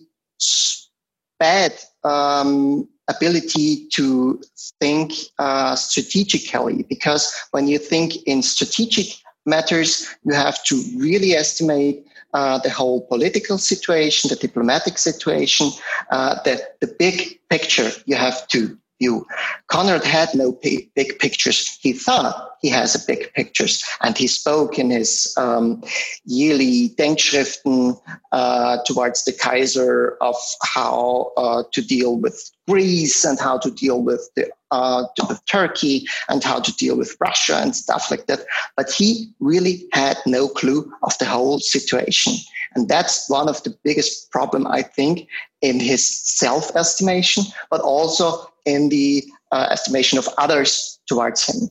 bad 1.41 1.75
um, 2.05 2.89
ability 3.09 3.89
to 3.89 4.41
think 4.81 5.13
uh, 5.39 5.75
strategically 5.75 6.85
because 6.85 7.35
when 7.51 7.67
you 7.67 7.79
think 7.79 8.17
in 8.25 8.41
strategic 8.43 9.07
matters, 9.47 10.09
you 10.25 10.35
have 10.35 10.63
to 10.65 10.83
really 10.97 11.33
estimate 11.33 12.07
uh, 12.33 12.59
the 12.59 12.71
whole 12.71 13.07
political 13.07 13.59
situation, 13.59 14.29
the 14.29 14.37
diplomatic 14.37 14.99
situation, 14.99 15.71
uh, 16.11 16.37
the, 16.45 16.61
the 16.81 16.95
big 16.99 17.39
picture 17.49 17.91
you 18.07 18.17
have 18.17 18.47
to 18.49 18.77
view. 18.99 19.27
Conrad 19.69 20.05
had 20.05 20.35
no 20.35 20.53
big 20.53 21.19
pictures. 21.19 21.79
He 21.81 21.93
thought 21.93 22.54
he 22.65 22.71
has 22.71 22.95
a 22.95 23.07
big 23.07 23.31
pictures, 23.35 23.85
and 24.01 24.17
he 24.17 24.27
spoke 24.27 24.79
in 24.79 24.89
his 24.89 25.35
um, 25.37 25.85
yearly 26.25 26.89
Denkschriften 26.97 28.01
uh, 28.33 28.79
towards 28.87 29.25
the 29.25 29.35
Kaiser 29.35 30.17
of 30.23 30.35
how 30.63 31.33
uh, 31.37 31.65
to 31.73 31.83
deal 31.83 32.17
with 32.17 32.51
Greece 32.67 33.23
and 33.23 33.39
how 33.39 33.59
to 33.59 33.71
deal 33.71 34.01
with 34.01 34.31
the 34.35 34.51
uh, 34.71 35.05
with 35.29 35.45
Turkey 35.45 36.07
and 36.31 36.43
how 36.43 36.59
to 36.59 36.75
deal 36.77 36.97
with 36.97 37.15
Russia 37.21 37.57
and 37.59 37.77
stuff 37.77 38.11
like 38.11 38.29
that. 38.29 38.41
But 38.79 38.91
he 38.91 39.29
really 39.41 39.87
had 39.93 40.17
no 40.25 40.49
clue 40.49 40.91
of 41.03 41.13
the 41.19 41.27
whole 41.27 41.61
situation. 41.61 42.33
And 42.75 42.89
that's 42.89 43.29
one 43.29 43.49
of 43.51 43.63
the 43.63 43.77
biggest 43.85 44.31
problem, 44.31 44.67
I 44.67 44.81
think, 44.81 45.29
in 45.61 45.79
his 45.81 46.03
self-estimation, 46.41 47.45
but 47.71 47.83
also 47.83 48.51
in 48.65 48.89
the 48.89 49.23
uh, 49.53 49.69
estimation 49.71 50.19
of 50.19 50.29
others 50.39 50.99
towards 51.07 51.47
him. 51.47 51.69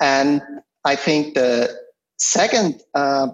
And 0.00 0.42
I 0.84 0.96
think 0.96 1.34
the 1.34 1.74
second 2.18 2.82
uh, 2.94 3.28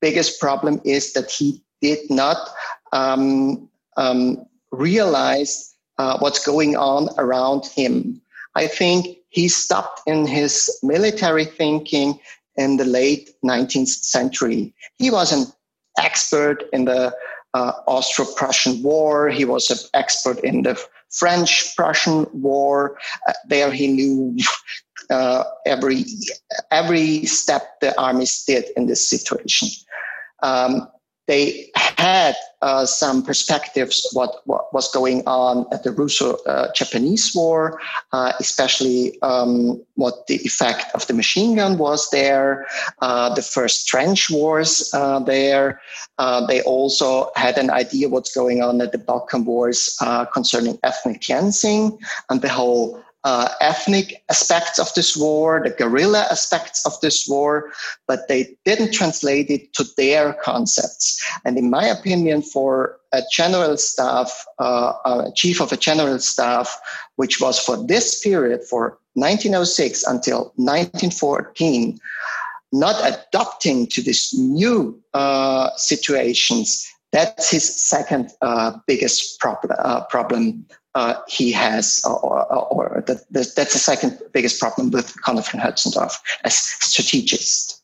biggest 0.00 0.40
problem 0.40 0.80
is 0.84 1.12
that 1.12 1.30
he 1.30 1.62
did 1.80 2.10
not 2.10 2.48
um, 2.92 3.68
um, 3.96 4.44
realize 4.72 5.74
uh, 5.98 6.18
what's 6.18 6.44
going 6.44 6.76
on 6.76 7.08
around 7.18 7.66
him. 7.66 8.20
I 8.54 8.66
think 8.66 9.18
he 9.28 9.48
stopped 9.48 10.02
in 10.06 10.26
his 10.26 10.78
military 10.82 11.44
thinking 11.44 12.18
in 12.56 12.76
the 12.76 12.84
late 12.84 13.30
19th 13.44 13.88
century. 13.88 14.74
He 14.98 15.10
was 15.10 15.32
an 15.32 15.52
expert 15.98 16.64
in 16.72 16.86
the 16.86 17.14
uh, 17.54 17.72
Austro-Prussian 17.86 18.82
War. 18.82 19.28
He 19.28 19.44
was 19.44 19.70
an 19.70 19.78
expert 19.94 20.38
in 20.40 20.62
the 20.62 20.80
French-Prussian 21.10 22.26
War. 22.32 22.98
Uh, 23.26 23.32
there 23.48 23.70
he 23.70 23.88
knew 23.88 24.36
uh, 25.10 25.44
every 25.66 26.04
every 26.70 27.24
step 27.24 27.80
the 27.80 27.98
armies 28.00 28.44
did 28.46 28.64
in 28.76 28.86
this 28.86 29.08
situation. 29.08 29.68
Um, 30.42 30.88
they 31.28 31.70
had 31.74 32.36
uh, 32.62 32.86
some 32.86 33.22
perspectives 33.22 34.08
what, 34.14 34.40
what 34.46 34.72
was 34.72 34.90
going 34.90 35.22
on 35.26 35.66
at 35.70 35.84
the 35.84 35.92
Russo-Japanese 35.92 37.36
uh, 37.36 37.38
War, 37.38 37.80
uh, 38.12 38.32
especially 38.40 39.20
um, 39.20 39.80
what 39.94 40.26
the 40.26 40.36
effect 40.36 40.86
of 40.94 41.06
the 41.06 41.12
machine 41.12 41.56
gun 41.56 41.76
was 41.76 42.08
there, 42.10 42.66
uh, 43.02 43.32
the 43.34 43.42
first 43.42 43.86
trench 43.86 44.30
wars 44.30 44.90
uh, 44.94 45.18
there. 45.20 45.82
Uh, 46.16 46.46
they 46.46 46.62
also 46.62 47.30
had 47.36 47.58
an 47.58 47.70
idea 47.70 48.08
what's 48.08 48.34
going 48.34 48.62
on 48.62 48.80
at 48.80 48.92
the 48.92 48.98
Balkan 48.98 49.44
Wars 49.44 49.96
concerning 50.32 50.78
ethnic 50.82 51.20
cleansing 51.20 51.98
and 52.30 52.40
the 52.40 52.48
whole 52.48 53.00
uh, 53.24 53.48
ethnic 53.60 54.22
aspects 54.30 54.78
of 54.78 54.92
this 54.94 55.16
war, 55.16 55.60
the 55.62 55.70
guerrilla 55.70 56.26
aspects 56.30 56.84
of 56.86 56.98
this 57.00 57.28
war, 57.28 57.70
but 58.06 58.28
they 58.28 58.56
didn't 58.64 58.92
translate 58.92 59.50
it 59.50 59.72
to 59.74 59.84
their 59.96 60.34
concepts. 60.34 61.20
And 61.44 61.58
in 61.58 61.70
my 61.70 61.84
opinion, 61.86 62.42
for 62.42 62.96
a 63.12 63.22
general 63.32 63.76
staff, 63.76 64.44
uh, 64.58 64.92
a 65.04 65.32
chief 65.34 65.60
of 65.60 65.72
a 65.72 65.76
general 65.76 66.18
staff, 66.20 66.78
which 67.16 67.40
was 67.40 67.58
for 67.58 67.76
this 67.86 68.22
period, 68.22 68.62
for 68.62 68.98
1906 69.14 70.04
until 70.04 70.52
1914, 70.56 71.98
not 72.72 72.96
adapting 73.04 73.86
to 73.88 74.02
these 74.02 74.32
new 74.38 75.00
uh, 75.14 75.70
situations, 75.76 76.86
that's 77.10 77.50
his 77.50 77.64
second 77.64 78.30
uh, 78.42 78.72
biggest 78.86 79.40
prob- 79.40 79.72
uh, 79.78 80.04
problem 80.04 80.66
uh, 80.98 81.14
he 81.28 81.52
has, 81.52 82.02
or, 82.04 82.44
or, 82.52 82.66
or 82.72 83.04
that, 83.06 83.30
that's 83.30 83.54
the 83.54 83.78
second 83.78 84.18
biggest 84.32 84.60
problem 84.60 84.90
with 84.90 85.14
Conrad 85.22 85.46
von 85.46 85.60
Hötzendorf 85.60 86.14
as 86.44 86.54
strategist. 86.58 87.80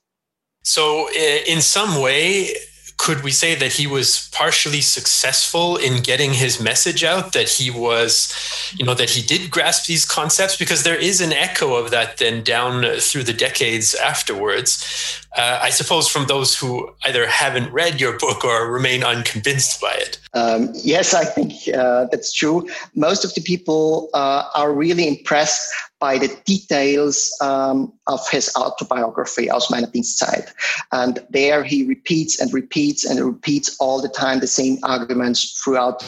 So, 0.63 1.09
in 1.47 1.61
some 1.61 2.01
way, 2.03 2.57
could 3.05 3.23
we 3.23 3.31
say 3.31 3.55
that 3.55 3.71
he 3.71 3.87
was 3.87 4.31
partially 4.33 4.81
successful 4.81 5.77
in 5.77 6.03
getting 6.03 6.33
his 6.33 6.59
message 6.59 7.05
out 7.05 7.35
that 7.35 7.51
he 7.51 7.71
was 7.71 8.33
you 8.79 8.85
know 8.87 8.95
that 8.95 9.11
he 9.11 9.21
did 9.21 9.51
grasp 9.51 9.87
these 9.87 10.07
concepts? 10.07 10.57
Because 10.57 10.85
there 10.85 10.97
is 10.97 11.21
an 11.21 11.35
echo 11.35 11.75
of 11.75 11.91
that 11.91 12.17
then 12.17 12.43
down 12.43 12.83
through 13.01 13.25
the 13.25 13.35
decades 13.35 13.95
afterwards. 13.95 15.21
Uh, 15.37 15.59
i 15.61 15.69
suppose 15.69 16.09
from 16.09 16.27
those 16.29 16.57
who 16.57 16.89
either 17.05 17.27
haven't 17.27 17.71
read 17.73 18.01
your 18.01 18.17
book 18.19 18.45
or 18.45 18.73
remain 18.73 19.05
unconvinced 19.05 19.81
by 19.83 19.93
it. 20.05 20.19
Um, 20.33 20.71
yes 20.73 21.13
i 21.13 21.27
think 21.27 21.53
uh, 21.77 22.07
that's 22.11 22.33
true. 22.33 22.67
Most 22.95 23.23
of 23.27 23.35
the 23.35 23.43
people 23.43 24.09
uh, 24.15 24.45
are 24.55 24.73
really 24.73 25.07
impressed 25.07 25.69
by 26.05 26.19
the 26.19 26.29
details 26.45 27.35
um, 27.41 27.91
of 28.09 28.21
his 28.29 28.55
autobiography, 28.57 29.51
Aus 29.51 29.71
meiner 29.71 29.87
Dienstzeit. 29.87 30.53
And 30.93 31.27
there 31.31 31.65
he 31.65 31.79
repeats 31.95 32.39
and 32.39 32.53
repeats 32.53 33.07
and 33.07 33.19
repeats 33.19 33.75
all 33.81 34.03
the 34.03 34.11
time 34.11 34.41
the 34.41 34.47
same 34.61 34.77
arguments 34.83 35.59
throughout 35.63 36.05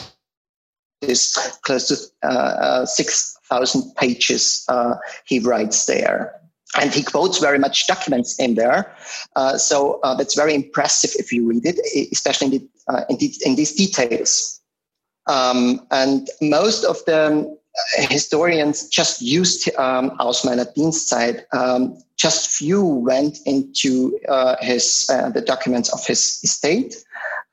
this 1.01 1.35
close 1.65 1.87
to 1.87 1.95
uh, 2.21 2.53
uh 2.67 2.85
6,000 2.85 3.95
pages 3.95 4.65
uh, 4.69 4.93
he 5.25 5.39
writes 5.39 5.87
there. 5.87 6.19
And 6.79 6.93
he 6.93 7.01
quotes 7.01 7.39
very 7.39 7.57
much 7.57 7.87
documents 7.87 8.37
in 8.37 8.53
there. 8.53 8.95
Uh, 9.35 9.57
so 9.57 9.99
uh, 10.03 10.13
that's 10.13 10.35
very 10.35 10.53
impressive 10.53 11.11
if 11.17 11.33
you 11.33 11.47
read 11.49 11.65
it, 11.65 11.77
especially 12.11 12.45
in, 12.47 12.53
the, 12.55 12.61
uh, 12.87 13.03
in, 13.09 13.17
the, 13.17 13.33
in, 13.45 13.55
these 13.55 13.73
details. 13.73 14.61
Um, 15.25 15.81
and 15.89 16.29
most 16.39 16.83
of 16.85 17.03
the 17.05 17.56
historians 18.09 18.87
just 18.87 19.21
used 19.21 19.69
um, 19.77 20.11
Aus 20.19 20.43
meiner 20.43 20.65
Dienstzeit. 20.65 21.43
Um, 21.53 21.97
just 22.17 22.49
few 22.49 22.83
went 22.83 23.39
into 23.45 24.19
uh, 24.27 24.55
his 24.59 25.07
uh, 25.09 25.29
the 25.29 25.41
documents 25.41 25.93
of 25.93 26.05
his 26.05 26.39
estate 26.43 26.95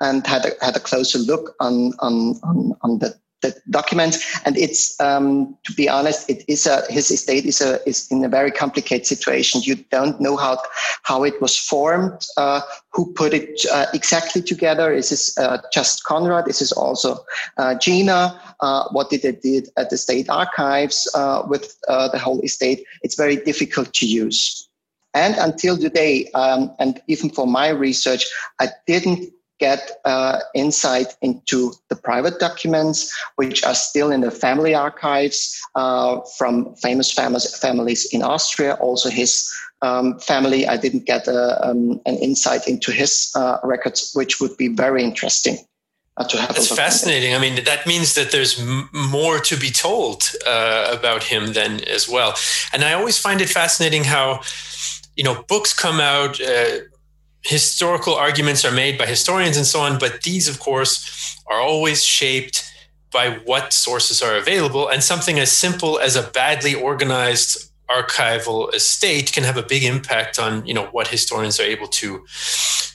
and 0.01 0.27
had 0.27 0.47
a, 0.47 0.65
had 0.65 0.77
a 0.77 0.81
closer 0.81 1.19
look 1.19 1.55
on 1.61 1.93
on 1.99 2.41
on, 2.43 2.73
on 2.83 2.99
the 2.99 3.15
the 3.45 3.51
documents. 3.71 4.17
And 4.45 4.57
it's, 4.57 4.99
um, 5.01 5.57
to 5.67 5.73
be 5.75 5.89
honest, 5.89 6.29
it 6.29 6.45
is 6.49 6.67
a, 6.67 6.83
his 6.91 7.11
estate 7.11 7.45
is 7.45 7.61
a, 7.61 7.87
is 7.89 8.09
in 8.11 8.25
a 8.25 8.29
very 8.29 8.51
complicated 8.51 9.07
situation. 9.07 9.63
You 9.63 9.77
don't 9.97 10.21
know 10.21 10.37
how, 10.37 10.59
how 11.03 11.25
it 11.25 11.37
was 11.41 11.55
formed, 11.57 12.21
uh, 12.37 12.61
who 12.93 13.13
put 13.13 13.35
it 13.35 13.65
uh, 13.73 13.87
exactly 13.93 14.43
together. 14.43 14.93
Is 14.93 15.11
this 15.11 15.37
uh, 15.39 15.59
just 15.73 16.05
Conrad? 16.05 16.49
Is 16.49 16.59
this 16.59 16.73
also 16.73 17.11
uh, 17.57 17.75
Gina? 17.85 18.41
Uh, 18.61 18.85
what 18.93 19.11
did 19.11 19.23
they 19.23 19.33
did 19.33 19.69
at 19.77 19.91
the 19.91 19.99
state 19.99 20.29
archives 20.29 20.99
uh, 21.15 21.43
with 21.47 21.77
the 21.87 22.21
whole 22.25 22.41
estate? 22.41 22.85
It's 23.03 23.17
very 23.17 23.37
difficult 23.37 23.93
to 23.95 24.07
use. 24.07 24.69
And 25.15 25.37
until 25.37 25.79
today, 25.79 26.29
um, 26.35 26.75
and 26.81 27.01
even 27.07 27.31
for 27.31 27.47
my 27.47 27.69
research, 27.69 28.27
I 28.61 28.69
didn't 28.87 29.33
get 29.67 29.83
uh, 30.05 30.37
insight 30.55 31.11
into 31.21 31.73
the 31.91 31.97
private 31.97 32.37
documents, 32.39 32.99
which 33.41 33.65
are 33.65 33.75
still 33.75 34.11
in 34.15 34.21
the 34.21 34.31
family 34.31 34.75
archives 34.75 35.39
uh, 35.75 36.21
from 36.39 36.75
famous 36.87 37.09
families, 37.19 37.47
families 37.67 38.03
in 38.15 38.23
Austria. 38.23 38.73
Also, 38.87 39.09
his 39.09 39.33
um, 39.87 40.19
family, 40.31 40.61
I 40.75 40.77
didn't 40.85 41.07
get 41.13 41.29
a, 41.29 41.41
uh, 41.41 41.71
um, 41.71 42.01
an 42.11 42.17
insight 42.29 42.69
into 42.69 42.91
his 42.93 43.13
uh, 43.35 43.57
records, 43.75 44.01
which 44.19 44.41
would 44.41 44.57
be 44.57 44.69
very 44.85 45.03
interesting. 45.03 45.57
Uh, 46.17 46.25
to 46.29 46.37
have 46.39 46.55
That's 46.55 46.77
fascinating. 46.87 47.35
I 47.35 47.41
mean, 47.45 47.57
that 47.65 47.83
means 47.93 48.15
that 48.15 48.31
there's 48.31 48.55
m- 48.61 48.89
more 48.93 49.37
to 49.51 49.57
be 49.57 49.71
told 49.87 50.19
uh, 50.47 50.97
about 50.99 51.23
him 51.33 51.55
then 51.59 51.73
as 51.97 52.05
well. 52.09 52.33
And 52.73 52.85
I 52.85 52.93
always 52.99 53.19
find 53.19 53.41
it 53.41 53.49
fascinating 53.49 54.05
how, 54.05 54.27
you 55.19 55.25
know, 55.27 55.37
books 55.49 55.73
come 55.75 55.99
out 56.15 56.35
historical 57.45 58.15
arguments 58.15 58.65
are 58.65 58.73
made 58.73 58.99
by 58.99 59.07
historians 59.07 59.57
and 59.57 59.67
so 59.67 59.81
on, 59.81 59.99
but 59.99 60.23
these, 60.23 60.49
of 60.49 60.61
course, 60.61 61.39
are 61.47 61.61
always 61.61 62.05
shaped 62.05 62.65
by 63.13 63.31
what 63.45 63.73
sources 63.73 64.23
are 64.23 64.37
available. 64.37 64.89
And 64.89 65.03
something 65.03 65.39
as 65.39 65.53
simple 65.53 65.99
as 65.99 66.17
a 66.17 66.23
badly 66.23 66.75
organized 66.75 67.71
archival 67.91 68.75
estate 68.75 69.33
can 69.33 69.45
have 69.45 69.57
a 69.57 69.63
big 69.63 69.85
impact 69.85 70.39
on 70.39 70.65
you 70.67 70.73
know 70.73 70.87
what 70.87 71.09
historians 71.09 71.61
are 71.61 71.65
able 71.65 71.87
to 71.87 72.25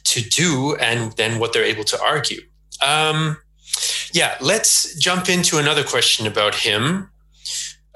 to 0.04 0.22
do 0.22 0.76
and 0.78 1.12
then 1.14 1.40
what 1.40 1.54
they're 1.54 1.64
able 1.64 1.84
to 1.84 2.02
argue. 2.02 2.42
Um, 2.82 3.38
yeah, 4.12 4.36
let's 4.42 4.96
jump 4.96 5.30
into 5.30 5.60
another 5.60 5.84
question 5.84 6.26
about 6.26 6.56
him. 6.56 7.12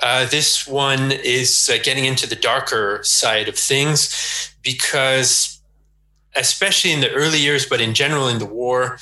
Uh, 0.01 0.25
this 0.27 0.67
one 0.67 1.11
is 1.11 1.69
uh, 1.73 1.77
getting 1.81 2.05
into 2.05 2.27
the 2.27 2.35
darker 2.35 2.99
side 3.03 3.47
of 3.47 3.55
things 3.55 4.53
because 4.61 5.52
especially 6.35 6.91
in 6.91 7.01
the 7.01 7.11
early 7.11 7.39
years, 7.39 7.65
but 7.65 7.81
in 7.81 7.93
general 7.93 8.27
in 8.27 8.39
the 8.39 8.45
war, 8.45 8.97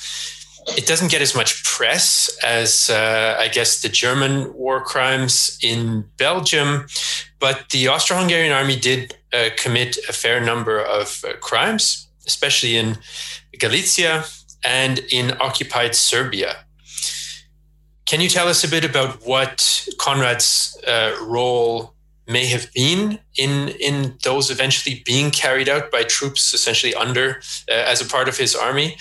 it 0.68 0.86
doesn't 0.86 1.10
get 1.10 1.22
as 1.22 1.34
much 1.34 1.64
press 1.64 2.30
as 2.44 2.90
uh, 2.90 3.36
I 3.38 3.48
guess 3.48 3.80
the 3.82 3.88
German 3.88 4.54
war 4.54 4.80
crimes 4.80 5.58
in 5.62 6.04
Belgium, 6.16 6.86
but 7.38 7.70
the 7.70 7.88
Austro-Hungarian 7.88 8.52
army 8.52 8.76
did 8.76 9.16
uh, 9.32 9.50
commit 9.56 9.98
a 10.08 10.12
fair 10.12 10.40
number 10.40 10.80
of 10.80 11.24
uh, 11.24 11.32
crimes, 11.40 12.08
especially 12.26 12.76
in 12.76 12.98
Galicia 13.58 14.24
and 14.64 15.00
in 15.10 15.32
occupied 15.40 15.94
Serbia. 15.94 16.64
Can 18.06 18.20
you 18.20 18.28
tell 18.28 18.48
us 18.48 18.62
a 18.62 18.68
bit 18.68 18.84
about 18.84 19.26
what 19.26 19.88
Conrad's 19.98 20.78
uh, 20.86 21.16
role 21.22 21.94
may 22.26 22.46
have 22.46 22.72
been 22.72 23.18
in 23.36 23.68
in 23.80 24.16
those 24.22 24.50
eventually 24.50 25.02
being 25.04 25.30
carried 25.30 25.68
out 25.68 25.90
by 25.90 26.02
troops 26.04 26.54
essentially 26.54 26.94
under 26.94 27.40
uh, 27.70 27.74
as 27.74 28.00
a 28.00 28.04
part 28.04 28.28
of 28.28 28.36
his 28.36 28.54
army 28.54 28.96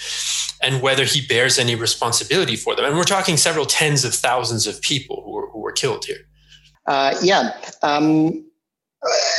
and 0.64 0.82
whether 0.82 1.06
he 1.06 1.26
bears 1.26 1.58
any 1.58 1.76
responsibility 1.76 2.56
for 2.56 2.76
them. 2.76 2.86
And 2.86 2.96
we're 2.98 3.04
talking 3.04 3.38
several 3.38 3.66
tens 3.66 4.04
of 4.04 4.14
thousands 4.14 4.68
of 4.68 4.82
people 4.82 5.22
who 5.26 5.32
were, 5.32 5.50
who 5.50 5.60
were 5.60 5.72
killed 5.72 6.06
here. 6.06 6.28
Uh, 6.88 7.16
yeah 7.22 7.56
um, 7.84 8.44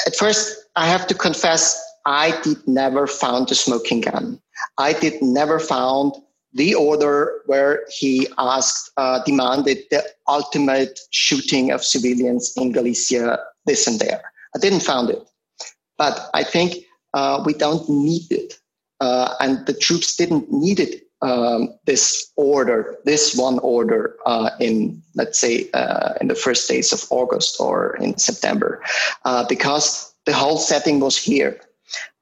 at 0.07 0.15
first 0.17 0.65
i 0.77 0.87
have 0.87 1.07
to 1.09 1.15
confess 1.15 1.83
i 2.07 2.41
did 2.43 2.59
never 2.67 3.07
found 3.07 3.49
the 3.49 3.55
smoking 3.55 4.01
gun. 4.01 4.41
I 4.79 4.93
did 4.93 5.21
never 5.23 5.59
found 5.59 6.15
the 6.55 6.75
order 6.75 7.41
where 7.47 7.85
he 7.89 8.29
asked, 8.39 8.91
uh, 8.97 9.23
demanded 9.25 9.79
the 9.91 10.05
ultimate 10.29 11.01
shooting 11.11 11.71
of 11.71 11.83
civilians 11.83 12.53
in 12.57 12.73
Galicia 12.73 13.39
this 13.67 13.87
and 13.87 13.99
there. 13.99 14.23
I 14.55 14.59
didn't 14.59 14.81
found 14.81 15.11
it, 15.11 15.23
but 15.99 16.31
I 16.35 16.45
think 16.45 16.85
uh, 17.15 17.43
we 17.45 17.55
don't 17.55 17.89
need 17.89 18.31
it, 18.31 18.55
uh, 19.01 19.35
and 19.41 19.65
the 19.67 19.75
troops 19.75 20.17
didn't 20.17 20.51
need 20.53 20.81
it. 20.81 21.03
Um, 21.23 21.69
this 21.87 22.33
order, 22.35 22.97
this 23.05 23.37
one 23.37 23.61
order, 23.61 24.17
uh, 24.27 24.51
in 24.59 25.01
let's 25.15 25.39
say 25.39 25.71
uh, 25.73 26.15
in 26.21 26.27
the 26.27 26.35
first 26.35 26.69
days 26.69 26.93
of 26.93 27.05
August 27.11 27.61
or 27.61 27.97
in 27.99 28.19
September, 28.19 28.83
uh, 29.25 29.47
because 29.49 30.13
the 30.27 30.33
whole 30.33 30.59
setting 30.59 30.99
was 30.99 31.17
here. 31.17 31.61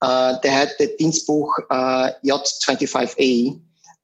Uh, 0.02 0.38
they 0.42 0.50
had 0.50 0.70
the 0.78 0.94
Dienstbuch 1.00 1.48
J25A, 2.24 3.58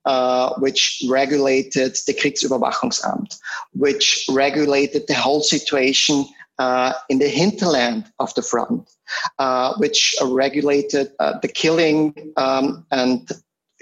uh, 0.07 0.55
which 0.61 1.03
regulated 1.09 1.97
the 2.07 2.15
Kriegsüberwachungsamt, 2.15 3.37
which 3.73 4.25
regulated 4.31 5.09
the 5.09 5.15
whole 5.15 5.43
situation 5.43 6.25
uh, 6.59 6.93
in 7.09 7.19
the 7.19 7.29
hinterland 7.29 8.11
of 8.19 8.35
the 8.35 8.43
front, 8.43 8.91
uh, 9.39 9.75
which 9.79 10.15
regulated 10.23 11.13
uh, 11.19 11.39
the 11.41 11.49
killing 11.49 12.15
um, 12.37 12.87
and 12.91 13.31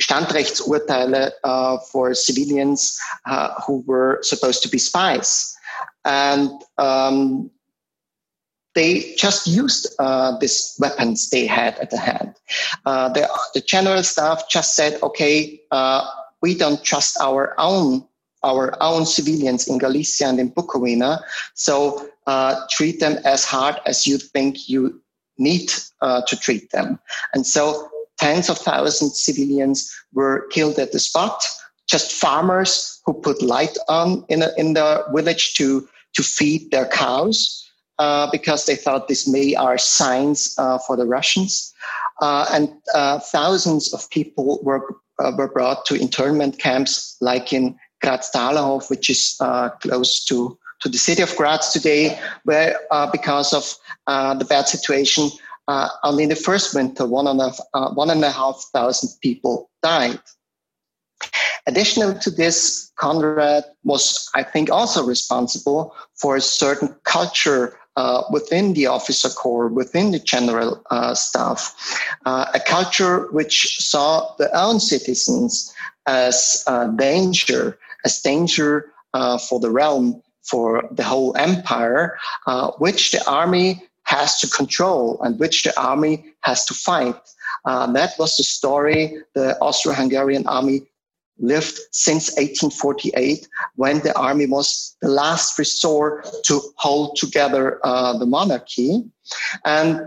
Standrechtsurteile 0.03 1.31
uh, 1.45 1.79
for 1.93 2.15
civilians 2.15 2.99
uh, 3.27 3.55
who 3.65 3.85
were 3.87 4.19
supposed 4.23 4.63
to 4.65 4.69
be 4.69 4.79
spies. 4.79 5.55
And 6.05 6.51
um, 6.79 7.51
they 8.75 9.15
just 9.17 9.47
used 9.47 9.95
uh, 10.01 10.37
these 10.39 10.77
weapons 10.81 11.31
they 11.31 11.47
had 11.47 11.79
at 11.79 11.91
the 11.91 11.99
hand. 11.99 12.35
Uh, 12.85 13.09
the, 13.11 13.29
the, 13.55 13.61
general 13.61 14.03
staff 14.03 14.43
just 14.51 14.75
said, 14.75 15.01
okay, 15.01 15.61
we 16.43 16.57
don't 16.57 16.83
trust 16.83 17.17
our 17.21 17.55
own 17.57 18.05
our 18.43 18.77
own 18.83 19.07
civilians 19.07 19.67
in 19.67 19.79
Galicia 19.79 20.27
and 20.27 20.39
in 20.39 20.51
Bukovina, 20.51 21.23
so 21.55 22.11
uh, 22.27 22.61
treat 22.71 23.01
them 23.01 23.19
as 23.25 23.45
hard 23.45 23.81
as 23.87 24.07
you 24.07 24.19
think 24.19 24.69
you 24.69 25.01
need 25.39 25.73
uh, 26.01 26.23
to 26.27 26.37
treat 26.37 26.71
them. 26.71 26.99
And 27.35 27.47
so 27.47 27.89
tens 28.19 28.49
of 28.49 28.59
thousands 28.59 29.23
civilians 29.23 29.93
were 30.13 30.47
killed 30.49 30.79
at 30.79 30.93
the 30.93 30.99
spot. 30.99 31.43
Just 31.89 32.13
farmers 32.13 33.01
who 33.05 33.13
put 33.13 33.43
light 33.43 33.77
on 33.89 34.25
in, 34.29 34.43
a, 34.43 34.51
in 34.57 34.75
the 34.75 35.05
village 35.15 35.55
to, 35.55 35.87
to 36.15 36.23
feed 36.23 36.71
their 36.71 36.87
cows 36.87 37.69
uh, 37.99 38.31
because 38.31 38.67
they 38.67 38.77
thought 38.77 39.09
this 39.09 39.29
may 39.29 39.55
are 39.55 39.79
signs 39.79 40.55
uh, 40.59 40.79
for 40.79 40.97
the 40.97 41.07
Russians. 41.07 41.73
Uh, 42.21 42.47
and 42.53 42.73
uh, 42.95 43.19
thousands 43.19 43.93
of 43.93 44.09
people 44.11 44.61
were, 44.63 44.97
uh, 45.19 45.33
were 45.37 45.49
brought 45.49 45.85
to 45.87 45.95
internment 45.95 46.59
camps 46.59 47.17
like 47.21 47.53
in 47.53 47.77
Graz-Dalerhof, 48.03 48.89
which 48.91 49.11
is 49.11 49.37
close 49.81 50.25
to, 50.25 50.59
to 50.85 50.89
the 50.89 50.99
city 50.99 51.23
of 51.23 51.35
Graz 51.35 51.73
today, 51.73 52.17
where 52.45 52.79
because 53.11 53.53
of 53.53 53.65
the 54.39 54.45
bad 54.45 54.69
situation, 54.69 55.31
only 56.05 56.23
in 56.25 56.29
the 56.29 56.37
first 56.37 56.75
winter, 56.75 57.07
one 57.07 57.27
and, 57.27 57.41
a, 57.41 57.51
one 57.95 58.11
and 58.11 58.23
a 58.23 58.31
half 58.31 58.63
thousand 58.73 59.09
people 59.21 59.71
died. 59.83 60.21
Additional 61.67 62.15
to 62.19 62.31
this, 62.31 62.93
Conrad 62.97 63.65
was, 63.83 64.29
I 64.35 64.43
think, 64.43 64.71
also 64.71 65.03
responsible 65.05 65.95
for 66.15 66.37
a 66.37 66.41
certain 66.41 66.95
culture 67.05 67.79
uh, 67.97 68.25
within 68.31 68.75
the 68.75 68.87
officer 68.87 69.31
corps, 69.31 69.69
within 69.69 70.11
the 70.11 70.19
general 70.19 70.83
uh, 70.91 71.15
staff, 71.15 71.75
uh, 72.27 72.47
a 72.53 72.61
culture 72.61 73.33
which 73.33 73.79
saw 73.79 74.35
their 74.37 74.55
own 74.55 74.81
citizens 74.81 75.73
as 76.07 76.65
danger, 76.97 77.79
as 78.05 78.21
danger 78.21 78.93
uh, 79.15 79.39
for 79.39 79.61
the 79.61 79.71
realm, 79.71 80.21
for 80.45 80.89
the 80.91 81.03
whole 81.03 81.37
empire, 81.37 82.19
uh, 82.47 82.71
which 82.79 83.13
the 83.13 83.29
army 83.29 83.83
has 84.05 84.39
to 84.41 84.49
control 84.49 85.21
and 85.23 85.39
which 85.39 85.63
the 85.63 85.79
army 85.81 86.25
has 86.41 86.65
to 86.67 86.75
fight. 86.75 87.17
Uh, 87.65 87.91
that 87.93 88.13
was 88.19 88.37
the 88.37 88.45
story 88.45 89.17
the 89.35 89.59
Austro-Hungarian 89.61 90.47
army 90.47 90.83
lived 91.39 91.79
since 91.91 92.29
1848 92.37 93.49
when 93.77 93.99
the 94.01 94.17
army 94.17 94.47
was 94.47 94.97
the 95.03 95.09
last 95.09 95.59
resort 95.59 96.29
to 96.45 96.61
hold 96.77 97.17
together 97.17 97.81
uh, 97.83 98.17
the 98.17 98.27
monarchy. 98.27 99.05
And 99.65 100.01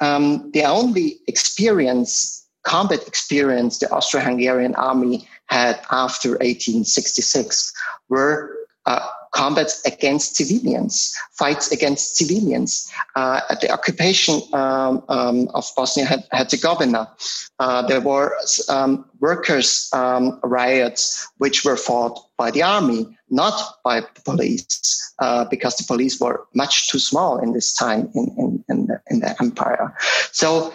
um, 0.00 0.50
the 0.52 0.64
only 0.64 1.20
experience, 1.28 2.46
combat 2.64 3.06
experience, 3.06 3.78
the 3.78 3.90
Austro 3.92 4.20
Hungarian 4.20 4.74
army 4.74 5.28
had 5.46 5.78
after 5.90 6.30
1866 6.30 7.72
were 8.08 8.56
uh, 8.86 9.06
combats 9.32 9.84
against 9.84 10.36
civilians, 10.36 11.14
fights 11.32 11.72
against 11.72 12.16
civilians. 12.16 12.90
Uh, 13.16 13.40
at 13.50 13.60
the 13.60 13.70
occupation 13.70 14.40
um, 14.52 15.02
um, 15.08 15.48
of 15.54 15.66
Bosnia 15.76 16.06
Herzegovina, 16.32 17.10
uh, 17.58 17.82
there 17.86 18.00
were 18.00 18.36
um, 18.68 19.04
workers' 19.20 19.90
um, 19.92 20.38
riots 20.44 21.26
which 21.38 21.64
were 21.64 21.76
fought 21.76 22.18
by 22.36 22.50
the 22.50 22.62
army, 22.62 23.06
not 23.30 23.78
by 23.84 24.00
the 24.00 24.22
police, 24.24 25.14
uh, 25.18 25.44
because 25.46 25.76
the 25.76 25.84
police 25.84 26.20
were 26.20 26.46
much 26.54 26.88
too 26.88 26.98
small 26.98 27.38
in 27.38 27.52
this 27.52 27.74
time 27.74 28.10
in, 28.14 28.34
in, 28.38 28.64
in, 28.68 28.86
the, 28.86 29.00
in 29.08 29.20
the 29.20 29.34
empire. 29.40 29.94
So 30.32 30.72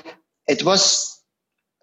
it 0.48 0.64
was 0.64 1.22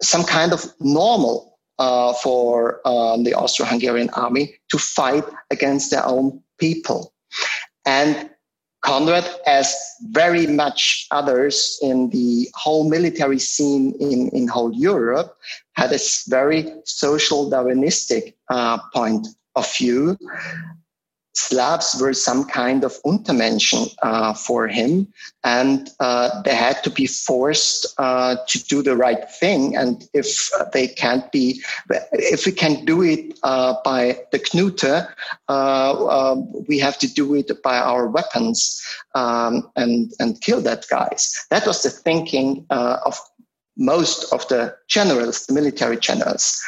some 0.01 0.23
kind 0.23 0.53
of 0.53 0.65
normal 0.79 1.57
uh, 1.77 2.13
for 2.13 2.81
um, 2.87 3.23
the 3.23 3.33
Austro-Hungarian 3.33 4.09
army 4.11 4.55
to 4.69 4.77
fight 4.77 5.25
against 5.51 5.91
their 5.91 6.05
own 6.05 6.41
people. 6.57 7.13
And 7.85 8.29
Conrad, 8.81 9.25
as 9.47 9.75
very 10.11 10.45
much 10.45 11.07
others 11.09 11.79
in 11.81 12.09
the 12.11 12.47
whole 12.53 12.87
military 12.87 13.39
scene 13.39 13.95
in, 13.99 14.29
in 14.29 14.47
whole 14.47 14.71
Europe, 14.73 15.35
had 15.73 15.91
a 15.91 15.99
very 16.27 16.71
social 16.85 17.49
Darwinistic 17.49 18.35
uh, 18.49 18.77
point 18.93 19.27
of 19.55 19.67
view 19.75 20.17
Slavs 21.35 21.99
were 21.99 22.13
some 22.13 22.45
kind 22.45 22.83
of 22.83 22.93
Untermenschen 23.03 23.93
uh, 24.01 24.33
for 24.33 24.67
him, 24.67 25.07
and 25.43 25.89
uh, 25.99 26.41
they 26.43 26.55
had 26.55 26.81
to 26.83 26.89
be 26.89 27.07
forced 27.07 27.85
uh, 27.97 28.37
to 28.47 28.63
do 28.63 28.81
the 28.81 28.95
right 28.95 29.29
thing. 29.29 29.75
And 29.75 30.07
if 30.13 30.49
they 30.71 30.87
can't 30.87 31.29
be, 31.33 31.61
if 32.13 32.45
we 32.45 32.53
can 32.53 32.85
do 32.85 33.03
it 33.03 33.37
uh, 33.43 33.75
by 33.83 34.17
the 34.31 34.39
Knute, 34.39 35.07
uh, 35.49 36.07
um, 36.07 36.65
we 36.67 36.79
have 36.79 36.97
to 36.99 37.13
do 37.13 37.35
it 37.35 37.51
by 37.61 37.77
our 37.77 38.07
weapons 38.07 38.81
um, 39.13 39.69
and 39.75 40.13
and 40.19 40.39
kill 40.39 40.61
that 40.61 40.85
guys. 40.89 41.45
That 41.49 41.67
was 41.67 41.83
the 41.83 41.89
thinking 41.89 42.65
uh, 42.69 42.99
of 43.05 43.19
most 43.77 44.31
of 44.31 44.47
the 44.47 44.75
generals, 44.87 45.45
the 45.45 45.53
military 45.53 45.97
generals. 45.97 46.63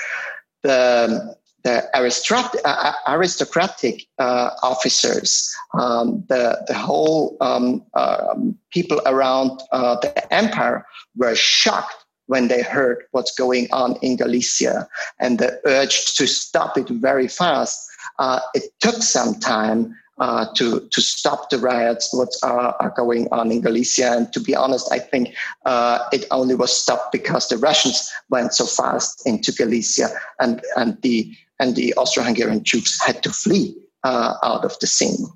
The 0.63 1.37
the 1.67 1.83
aristocratic, 1.99 2.61
uh, 2.63 2.93
aristocratic 3.09 4.07
uh, 4.19 4.51
officers, 4.63 5.53
um, 5.73 6.23
the, 6.29 6.63
the 6.67 6.73
whole 6.73 7.35
um, 7.41 7.83
um, 7.93 8.57
people 8.71 9.01
around 9.05 9.51
uh, 9.73 9.97
the 9.99 10.33
empire 10.33 10.85
were 11.17 11.35
shocked 11.35 12.05
when 12.27 12.47
they 12.47 12.61
heard 12.61 13.03
what's 13.11 13.33
going 13.35 13.67
on 13.73 13.97
in 14.01 14.15
Galicia 14.15 14.87
and 15.19 15.39
the 15.39 15.59
urge 15.65 16.15
to 16.15 16.25
stop 16.25 16.77
it 16.77 16.87
very 16.87 17.27
fast. 17.27 17.77
Uh, 18.17 18.39
it 18.53 18.63
took 18.79 19.03
some 19.03 19.35
time 19.35 19.93
uh, 20.19 20.45
to 20.55 20.87
to 20.91 20.99
stop 21.01 21.49
the 21.51 21.59
riots 21.59 22.11
what 22.11 22.29
are, 22.41 22.75
are, 22.79 22.93
going 22.97 23.27
on 23.31 23.51
in 23.51 23.61
Galicia. 23.61 24.13
And 24.13 24.33
to 24.33 24.39
be 24.39 24.55
honest, 24.55 24.91
I 24.91 24.97
think 24.97 25.35
uh, 25.65 25.99
it 26.11 26.25
only 26.31 26.55
was 26.55 26.75
stopped 26.75 27.11
because 27.11 27.49
the 27.49 27.57
Russians 27.57 28.09
went 28.29 28.55
so 28.55 28.65
fast 28.65 29.21
into 29.27 29.51
Galicia 29.51 30.09
and 30.39 30.59
and 30.75 30.99
the 31.03 31.31
and 31.59 31.75
the 31.75 31.93
Austro-Hungarian 31.95 32.63
troops 32.63 33.03
had 33.03 33.23
to 33.23 33.31
flee 33.31 33.75
uh, 34.03 34.33
out 34.43 34.63
of 34.63 34.77
the 34.79 34.87
scene. 34.87 35.27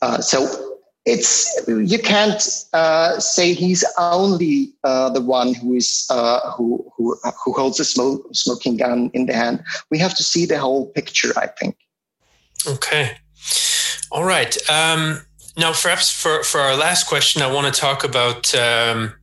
Uh, 0.00 0.20
so 0.20 0.78
it's 1.04 1.64
you 1.66 1.98
can't 1.98 2.42
uh, 2.72 3.18
say 3.18 3.52
he's 3.52 3.84
only 3.98 4.72
uh, 4.84 5.10
the 5.10 5.20
one 5.20 5.54
who 5.54 5.74
is 5.74 6.06
uh, 6.10 6.52
who, 6.52 6.84
who 6.96 7.16
who 7.44 7.52
holds 7.52 7.80
a 7.80 7.84
smoke, 7.84 8.22
smoking 8.32 8.76
gun 8.76 9.10
in 9.12 9.26
the 9.26 9.34
hand. 9.34 9.62
We 9.90 9.98
have 9.98 10.14
to 10.16 10.22
see 10.22 10.46
the 10.46 10.58
whole 10.58 10.86
picture. 10.90 11.32
I 11.36 11.48
think. 11.48 11.76
Okay. 12.66 13.16
All 14.12 14.24
right. 14.24 14.56
Um, 14.70 15.22
now, 15.56 15.72
perhaps 15.72 16.10
for 16.10 16.44
for 16.44 16.60
our 16.60 16.76
last 16.76 17.08
question, 17.08 17.42
I 17.42 17.52
want 17.52 17.72
to 17.72 17.80
talk 17.80 18.04
about. 18.04 18.54
Um, 18.54 19.14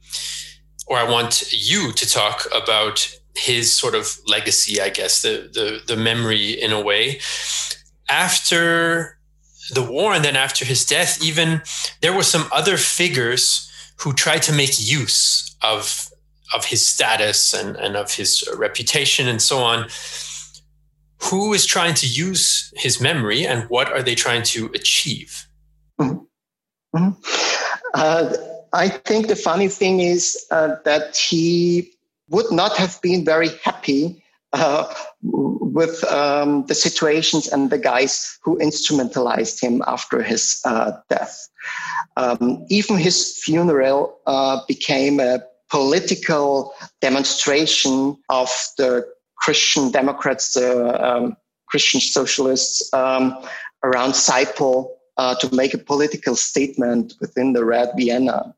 or 0.90 0.98
I 0.98 1.04
want 1.08 1.54
you 1.54 1.92
to 1.92 2.10
talk 2.10 2.48
about 2.52 3.19
his 3.40 3.74
sort 3.74 3.96
of 3.96 4.20
legacy, 4.28 4.82
I 4.82 4.90
guess, 4.90 5.22
the 5.22 5.50
the 5.54 5.82
the 5.88 5.98
memory 5.98 6.52
in 6.52 6.72
a 6.72 6.82
way. 6.82 7.20
After 8.10 9.18
the 9.74 9.84
war 9.84 10.14
and 10.14 10.26
then 10.26 10.36
after 10.36 10.66
his 10.66 10.86
death, 10.86 11.24
even 11.24 11.62
there 12.02 12.14
were 12.14 12.24
some 12.24 12.48
other 12.52 12.78
figures 12.78 13.70
who 14.02 14.14
tried 14.14 14.42
to 14.44 14.54
make 14.54 14.80
use 14.80 15.56
of 15.62 16.10
of 16.54 16.66
his 16.66 16.86
status 16.86 17.54
and, 17.54 17.76
and 17.76 17.96
of 17.96 18.12
his 18.14 18.44
reputation 18.58 19.28
and 19.28 19.42
so 19.42 19.60
on. 19.60 19.88
Who 21.24 21.54
is 21.54 21.66
trying 21.66 21.96
to 21.96 22.08
use 22.08 22.74
his 22.76 23.02
memory 23.02 23.46
and 23.46 23.70
what 23.70 23.92
are 23.92 24.02
they 24.02 24.16
trying 24.16 24.44
to 24.44 24.68
achieve? 24.74 25.46
Mm-hmm. 26.00 26.98
Mm-hmm. 26.98 27.12
Uh, 27.94 28.34
I 28.74 28.90
think 28.90 29.28
the 29.28 29.36
funny 29.36 29.68
thing 29.68 30.00
is 30.00 30.46
uh, 30.50 30.76
that 30.86 31.18
he 31.18 31.92
would 32.30 32.52
not 32.52 32.78
have 32.78 33.02
been 33.02 33.26
very 33.26 33.50
happy 33.64 34.24
uh, 34.54 34.92
with 35.22 36.04
um, 36.06 36.66
the 36.66 36.76
situations 36.76 37.48
and 37.48 37.70
the 37.70 37.78
guys 37.78 38.38
who 38.44 38.58
instrumentalized 38.60 39.62
him 39.62 39.84
after 39.86 40.24
his 40.24 40.62
uh, 40.66 40.92
death. 41.10 41.48
Um, 42.18 42.66
even 42.70 42.98
his 42.98 43.38
funeral 43.38 44.18
uh, 44.26 44.62
became 44.68 45.20
a 45.20 45.40
political 45.70 46.74
demonstration 47.02 48.18
of 48.30 48.50
the 48.78 49.08
Christian 49.38 49.92
Democrats, 49.92 50.54
the 50.54 51.06
um, 51.06 51.38
Christian 51.68 52.02
socialists 52.02 52.92
um, 52.94 53.38
around 53.84 54.12
Seipel 54.12 54.90
uh, 55.18 55.36
to 55.36 55.54
make 55.54 55.74
a 55.74 55.78
political 55.78 56.36
statement 56.36 57.14
within 57.22 57.54
the 57.54 57.64
Red 57.64 57.92
Vienna. 57.96 58.56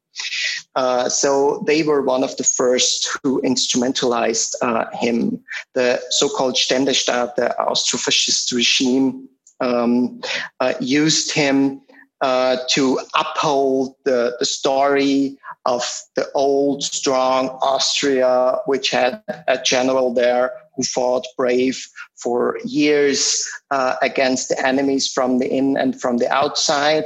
Uh, 0.75 1.09
so 1.09 1.63
they 1.67 1.83
were 1.83 2.01
one 2.01 2.23
of 2.23 2.35
the 2.37 2.43
first 2.43 3.17
who 3.23 3.41
instrumentalized 3.41 4.55
uh, 4.61 4.85
him. 4.93 5.43
The 5.73 6.01
so-called 6.09 6.55
Ständestaat, 6.55 7.35
the 7.35 7.57
Austro-fascist 7.59 8.51
regime, 8.51 9.27
um, 9.59 10.21
uh, 10.59 10.73
used 10.79 11.31
him 11.31 11.81
uh, 12.21 12.57
to 12.69 12.99
uphold 13.15 13.95
the, 14.05 14.35
the 14.39 14.45
story 14.45 15.37
of 15.65 15.83
the 16.15 16.31
old, 16.33 16.83
strong 16.83 17.49
Austria, 17.61 18.57
which 18.65 18.91
had 18.91 19.21
a 19.47 19.57
general 19.57 20.13
there 20.13 20.51
who 20.75 20.83
fought 20.83 21.25
brave 21.37 21.85
for 22.15 22.59
years 22.63 23.47
uh, 23.71 23.95
against 24.01 24.49
the 24.49 24.65
enemies 24.65 25.11
from 25.11 25.39
the 25.39 25.47
in 25.51 25.77
and 25.77 25.99
from 25.99 26.17
the 26.17 26.31
outside. 26.31 27.05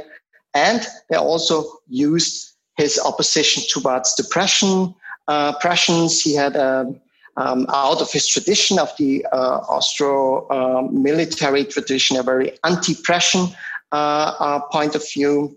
And 0.54 0.86
they 1.10 1.16
also 1.16 1.64
used 1.88 2.45
his 2.76 2.98
opposition 2.98 3.62
towards 3.68 4.14
the 4.16 4.24
Prussian, 4.24 4.94
uh, 5.28 5.52
Prussians. 5.58 6.20
He 6.20 6.34
had 6.34 6.56
a 6.56 6.94
um, 7.36 7.66
out 7.68 8.00
of 8.00 8.10
his 8.10 8.26
tradition 8.26 8.78
of 8.78 8.96
the 8.96 9.26
uh, 9.32 9.58
Austro 9.68 10.46
uh, 10.48 10.88
military 10.90 11.64
tradition, 11.64 12.16
a 12.16 12.22
very 12.22 12.56
anti-Prussian 12.64 13.48
uh, 13.92 14.34
uh, 14.38 14.60
point 14.72 14.94
of 14.94 15.04
view, 15.12 15.56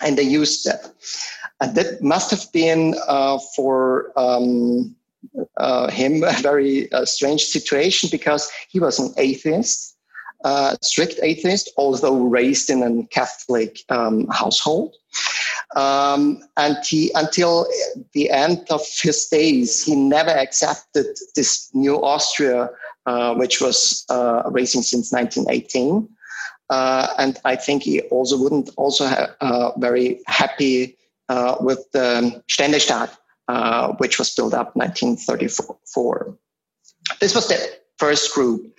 and 0.00 0.16
they 0.16 0.22
used 0.22 0.64
that. 0.64 0.92
And 1.60 1.74
that 1.76 2.02
must 2.02 2.30
have 2.30 2.50
been 2.52 2.94
uh, 3.06 3.38
for 3.54 4.12
um, 4.16 4.96
him 5.90 6.24
a 6.24 6.32
very 6.42 6.88
strange 7.04 7.44
situation 7.44 8.08
because 8.10 8.50
he 8.68 8.80
was 8.80 8.98
an 8.98 9.14
atheist, 9.18 9.96
strict 10.82 11.20
atheist, 11.22 11.70
although 11.76 12.16
raised 12.16 12.70
in 12.70 12.82
a 12.82 13.06
Catholic 13.08 13.80
um, 13.88 14.26
household. 14.28 14.94
Um, 15.74 16.42
and 16.56 16.76
he, 16.84 17.10
until 17.14 17.66
the 18.12 18.30
end 18.30 18.66
of 18.70 18.82
his 19.02 19.26
days, 19.26 19.84
he 19.84 19.96
never 19.96 20.30
accepted 20.30 21.06
this 21.34 21.68
new 21.74 21.96
Austria, 21.96 22.70
uh, 23.06 23.34
which 23.34 23.60
was 23.60 24.04
uh, 24.08 24.42
racing 24.50 24.82
since 24.82 25.12
1918. 25.12 26.08
Uh, 26.70 27.08
and 27.18 27.38
I 27.44 27.56
think 27.56 27.82
he 27.82 28.00
also 28.02 28.38
wouldn't 28.38 28.70
also 28.76 29.06
have 29.06 29.34
uh, 29.40 29.72
very 29.78 30.20
happy 30.26 30.96
uh, 31.28 31.56
with 31.60 31.84
the 31.92 32.42
Ständestaat, 32.48 33.10
uh, 33.48 33.92
which 33.94 34.18
was 34.18 34.34
built 34.34 34.54
up 34.54 34.74
1934. 34.76 36.38
This 37.20 37.34
was 37.34 37.48
the 37.48 37.58
first 37.98 38.32
group 38.32 38.74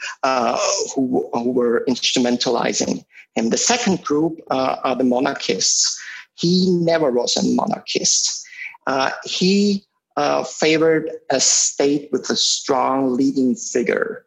who, 0.95 1.29
who 1.33 1.51
were 1.51 1.85
instrumentalizing 1.87 3.05
him. 3.35 3.49
The 3.49 3.57
second 3.57 4.03
group 4.03 4.39
are 4.49 4.95
the 4.95 5.03
monarchists. 5.03 6.01
He 6.35 6.69
never 6.69 7.11
was 7.11 7.37
a 7.37 7.43
monarchist. 7.43 8.45
Uh, 8.87 9.11
he 9.23 9.85
uh, 10.17 10.43
favored 10.43 11.09
a 11.29 11.39
state 11.39 12.09
with 12.11 12.29
a 12.29 12.35
strong 12.35 13.13
leading 13.13 13.55
figure. 13.55 14.25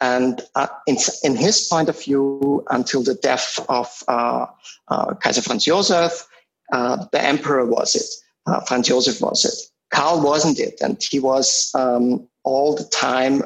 And 0.00 0.42
uh, 0.54 0.66
in, 0.86 0.96
in, 1.22 1.36
his 1.36 1.66
point 1.66 1.88
of 1.88 2.00
view, 2.00 2.64
until 2.70 3.02
the 3.02 3.14
death 3.14 3.58
of 3.68 4.02
uh, 4.06 4.46
uh, 4.88 5.14
Kaiser 5.14 5.42
Franz 5.42 5.64
Josef, 5.64 6.26
uh, 6.72 7.06
the 7.10 7.22
emperor 7.22 7.64
was 7.64 7.94
it. 7.94 8.66
Franz 8.66 8.88
Josef 8.88 9.20
was 9.20 9.44
it. 9.44 9.54
Karl 9.90 10.20
wasn't 10.20 10.58
it, 10.58 10.80
and 10.80 11.00
he 11.10 11.20
was 11.20 11.70
um, 11.74 12.28
all 12.42 12.74
the 12.74 12.84
time 12.84 13.42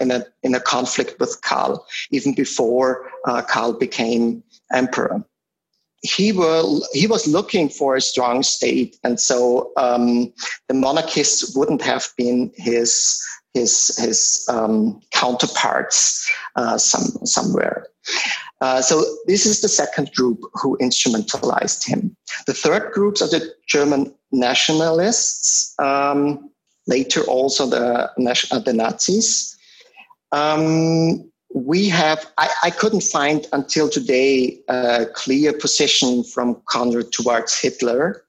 in 0.00 0.10
a 0.10 0.26
in 0.42 0.54
a 0.54 0.60
conflict 0.60 1.18
with 1.20 1.40
Karl, 1.42 1.86
even 2.10 2.34
before 2.34 3.08
Karl 3.46 3.72
became 3.72 4.42
emperor 4.72 5.24
he 6.04 6.32
will 6.32 6.86
he 6.92 7.06
was 7.06 7.26
looking 7.26 7.68
for 7.68 7.96
a 7.96 8.00
strong 8.00 8.42
state, 8.42 8.98
and 9.02 9.18
so 9.18 9.72
um, 9.76 10.32
the 10.68 10.74
monarchists 10.74 11.56
wouldn't 11.56 11.80
have 11.80 12.08
been 12.18 12.52
his 12.56 13.18
his 13.54 13.96
his 13.96 14.46
um, 14.50 15.00
counterparts 15.12 16.30
uh, 16.56 16.76
some 16.76 17.04
somewhere. 17.24 17.86
Uh, 18.60 18.82
so 18.82 19.02
this 19.26 19.46
is 19.46 19.62
the 19.62 19.68
second 19.68 20.12
group 20.12 20.40
who 20.52 20.76
instrumentalized 20.78 21.86
him. 21.86 22.14
The 22.46 22.54
third 22.54 22.92
groups 22.92 23.22
are 23.22 23.28
the 23.28 23.52
German 23.66 24.14
nationalists. 24.30 25.74
Um, 25.78 26.50
later, 26.86 27.22
also 27.22 27.66
the 27.66 28.10
uh, 28.10 28.58
the 28.60 28.72
Nazis. 28.74 29.56
Um, 30.32 31.30
we 31.54 31.88
have, 31.88 32.26
I, 32.36 32.50
I, 32.64 32.70
couldn't 32.70 33.04
find 33.04 33.46
until 33.52 33.88
today 33.88 34.58
a 34.68 35.06
clear 35.14 35.52
position 35.52 36.24
from 36.24 36.60
Conrad 36.68 37.12
towards 37.12 37.56
Hitler. 37.56 38.24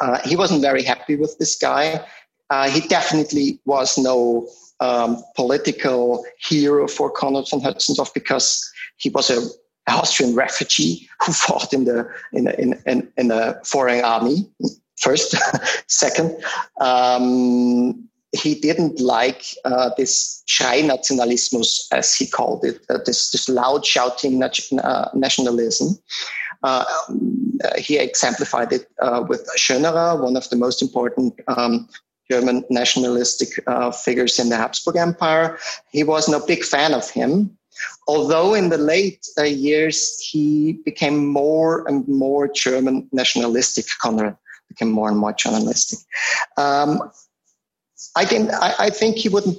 Uh, 0.00 0.18
he 0.24 0.34
wasn't 0.34 0.60
very 0.60 0.82
happy 0.82 1.14
with 1.14 1.38
this 1.38 1.56
guy. 1.56 2.04
Uh, 2.50 2.68
he 2.68 2.80
definitely 2.88 3.60
was 3.66 3.96
no 3.96 4.48
um, 4.80 5.22
political 5.36 6.26
hero 6.40 6.88
for 6.88 7.08
Conrad 7.08 7.48
von 7.48 7.60
Hötzendorf 7.60 8.12
because 8.12 8.68
he 8.96 9.10
was 9.10 9.30
a 9.30 9.40
Austrian 9.86 10.34
refugee 10.34 11.08
who 11.24 11.32
fought 11.44 11.72
in 11.72 11.84
the 11.84 12.08
in 12.32 12.48
in, 12.58 12.82
in, 12.86 13.12
in 13.16 13.30
a 13.30 13.60
foreign 13.64 14.04
army 14.04 14.50
first, 14.96 15.36
second. 15.86 16.36
Um, 16.80 18.08
he 18.34 18.54
didn't 18.54 19.00
like 19.00 19.44
uh, 19.64 19.90
this 19.96 20.42
Schrei-Nationalismus, 20.46 21.86
as 21.92 22.14
he 22.14 22.26
called 22.26 22.64
it, 22.64 22.80
uh, 22.90 22.98
this, 23.06 23.30
this 23.30 23.48
loud 23.48 23.86
shouting 23.86 24.42
uh, 24.42 25.10
nationalism. 25.14 25.98
Uh, 26.62 26.84
he 27.76 27.98
exemplified 27.98 28.72
it 28.72 28.88
uh, 29.00 29.24
with 29.28 29.48
Schönerer, 29.56 30.20
one 30.20 30.36
of 30.36 30.48
the 30.50 30.56
most 30.56 30.82
important 30.82 31.38
um, 31.48 31.88
German 32.30 32.64
nationalistic 32.70 33.48
uh, 33.66 33.90
figures 33.90 34.38
in 34.38 34.48
the 34.48 34.56
Habsburg 34.56 34.96
Empire. 34.96 35.58
He 35.90 36.04
was 36.04 36.28
no 36.28 36.44
big 36.44 36.64
fan 36.64 36.94
of 36.94 37.08
him. 37.10 37.56
Although 38.06 38.54
in 38.54 38.68
the 38.70 38.78
late 38.78 39.26
years 39.36 40.18
he 40.20 40.80
became 40.84 41.26
more 41.26 41.86
and 41.88 42.06
more 42.06 42.48
German 42.48 43.08
nationalistic, 43.12 43.84
Conrad 44.00 44.36
became 44.68 44.90
more 44.90 45.08
and 45.08 45.18
more 45.18 45.32
nationalistic. 45.32 45.98
Um, 46.56 47.10
I 48.16 48.24
can 48.24 48.50
I, 48.50 48.74
I 48.78 48.90
think 48.90 49.16
he 49.16 49.28
wouldn't 49.28 49.58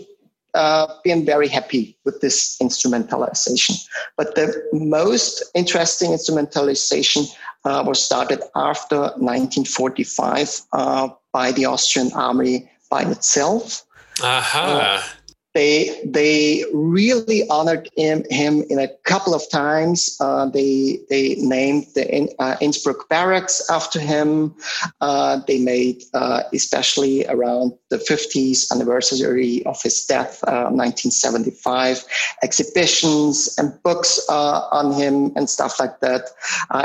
uh, 0.56 0.88
been 1.04 1.26
very 1.26 1.48
happy 1.48 1.98
with 2.06 2.22
this 2.22 2.58
instrumentalization. 2.62 3.86
But 4.18 4.36
the 4.36 4.64
most 4.72 5.44
interesting 5.54 6.12
instrumentalization 6.12 7.28
uh, 7.66 7.84
was 7.86 8.04
started 8.04 8.42
after 8.56 8.98
1945 9.20 10.62
uh, 10.72 11.10
by 11.34 11.52
the 11.52 11.66
Austrian 11.66 12.12
army 12.14 12.70
by 12.90 13.02
itself. 13.04 13.86
Aha. 14.24 15.04
Uh, 15.04 15.25
they 15.56 16.02
they 16.04 16.66
really 16.74 17.48
honored 17.48 17.90
him, 17.96 18.26
him 18.30 18.64
in 18.70 18.78
a 18.78 18.90
couple 19.06 19.34
of 19.34 19.50
times. 19.50 20.18
Uh, 20.20 20.48
they 20.48 21.00
they 21.10 21.36
named 21.36 21.88
the 21.96 22.30
uh, 22.40 22.58
Innsbruck 22.60 23.08
barracks 23.08 23.68
after 23.70 24.00
him. 24.00 24.54
Uh, 25.00 25.40
they 25.48 25.58
made, 25.58 26.04
uh, 26.14 26.44
especially 26.54 27.26
around 27.28 27.72
the 27.90 27.98
50th 27.98 28.70
anniversary 28.70 29.66
of 29.66 29.82
his 29.82 30.06
death, 30.06 30.44
1975, 30.44 31.98
uh, 31.98 32.02
exhibitions 32.44 33.56
and 33.58 33.82
books 33.82 34.20
uh, 34.28 34.68
on 34.72 34.94
him 34.94 35.32
and 35.38 35.50
stuff 35.50 35.80
like 35.80 36.02
that. 36.02 36.32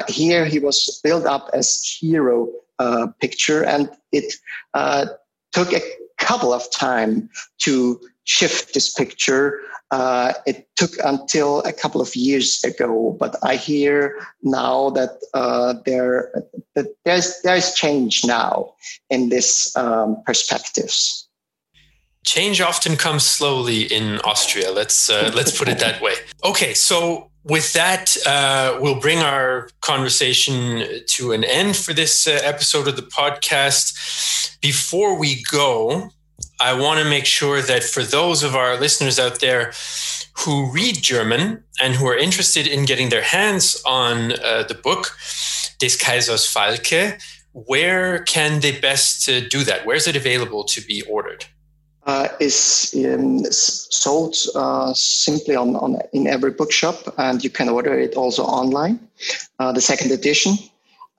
here 0.09 0.45
he 0.45 0.61
was 0.61 1.01
built 1.03 1.27
up 1.27 1.51
as 1.53 1.83
hero 1.83 2.49
picture, 3.21 3.65
and 3.65 3.91
it 4.13 4.33
took 5.53 5.73
a 5.73 5.83
couple 6.19 6.53
of 6.53 6.71
time 6.71 7.29
to 7.59 7.99
shift 8.31 8.75
this 8.75 8.93
picture. 8.93 9.61
Uh, 9.91 10.33
it 10.47 10.69
took 10.77 10.93
until 11.05 11.61
a 11.63 11.73
couple 11.73 12.01
of 12.01 12.15
years 12.15 12.63
ago, 12.63 13.17
but 13.19 13.35
I 13.43 13.57
hear 13.57 14.25
now 14.43 14.91
that 14.91 15.19
uh, 15.35 15.75
there 15.85 16.31
that 16.77 16.87
there's 17.05 17.41
there's 17.43 17.75
change 17.75 18.25
now 18.25 18.75
in 19.09 19.31
this 19.31 19.77
um, 19.77 20.23
perspectives. 20.25 21.27
Change 22.25 22.61
often 22.61 22.97
comes 22.97 23.27
slowly 23.27 23.83
in 23.83 24.21
Austria. 24.21 24.71
Let's 24.71 25.11
uh, 25.11 25.33
let's 25.35 25.59
put 25.59 25.69
it 25.69 25.81
that 25.81 26.01
way. 26.01 26.15
Okay, 26.45 26.73
so 26.75 27.31
with 27.43 27.73
that, 27.73 28.17
uh, 28.27 28.79
we'll 28.81 29.01
bring 29.01 29.19
our 29.19 29.71
conversation 29.81 31.03
to 31.09 31.33
an 31.33 31.43
end 31.43 31.75
for 31.75 31.95
this 31.95 32.29
uh, 32.29 32.39
episode 32.45 32.87
of 32.87 32.95
the 32.95 33.09
podcast. 33.21 34.61
Before 34.61 35.19
we 35.19 35.43
go, 35.51 36.11
I 36.61 36.75
want 36.75 37.01
to 37.01 37.05
make 37.05 37.27
sure 37.27 37.63
that 37.63 37.83
for 37.83 38.03
those 38.03 38.43
of 38.43 38.55
our 38.55 38.79
listeners 38.79 39.19
out 39.19 39.41
there 39.41 39.73
who 40.39 40.71
read 40.71 41.03
German 41.03 41.65
and 41.81 41.95
who 41.95 42.07
are 42.07 42.17
interested 42.17 42.67
in 42.67 42.85
getting 42.85 43.09
their 43.09 43.23
hands 43.23 43.83
on 43.87 44.33
uh, 44.33 44.65
the 44.69 44.75
book, 44.75 45.17
Des 45.79 45.97
Kaisers 45.97 46.47
Falke, 46.47 47.21
where 47.53 48.23
can 48.25 48.61
they 48.61 48.79
best 48.79 49.29
uh, 49.29 49.41
do 49.49 49.65
that? 49.65 49.85
Where 49.87 49.97
is 49.97 50.07
it 50.07 50.17
available 50.17 50.65
to 50.65 50.81
be 50.81 51.03
ordered? 51.03 51.47
uh, 52.07 52.29
um, 52.41 53.45
sold 53.51 54.37
uh, 54.55 54.93
simply 54.95 55.55
on, 55.55 55.77
on 55.77 55.99
in 56.13 56.27
every 56.27 56.51
bookshop, 56.51 57.15
and 57.19 57.45
you 57.45 57.51
can 57.51 57.69
order 57.69 57.99
it 57.99 58.15
also 58.15 58.43
online. 58.45 58.99
Uh, 59.59 59.73
the 59.73 59.81
second 59.81 60.11
edition. 60.11 60.57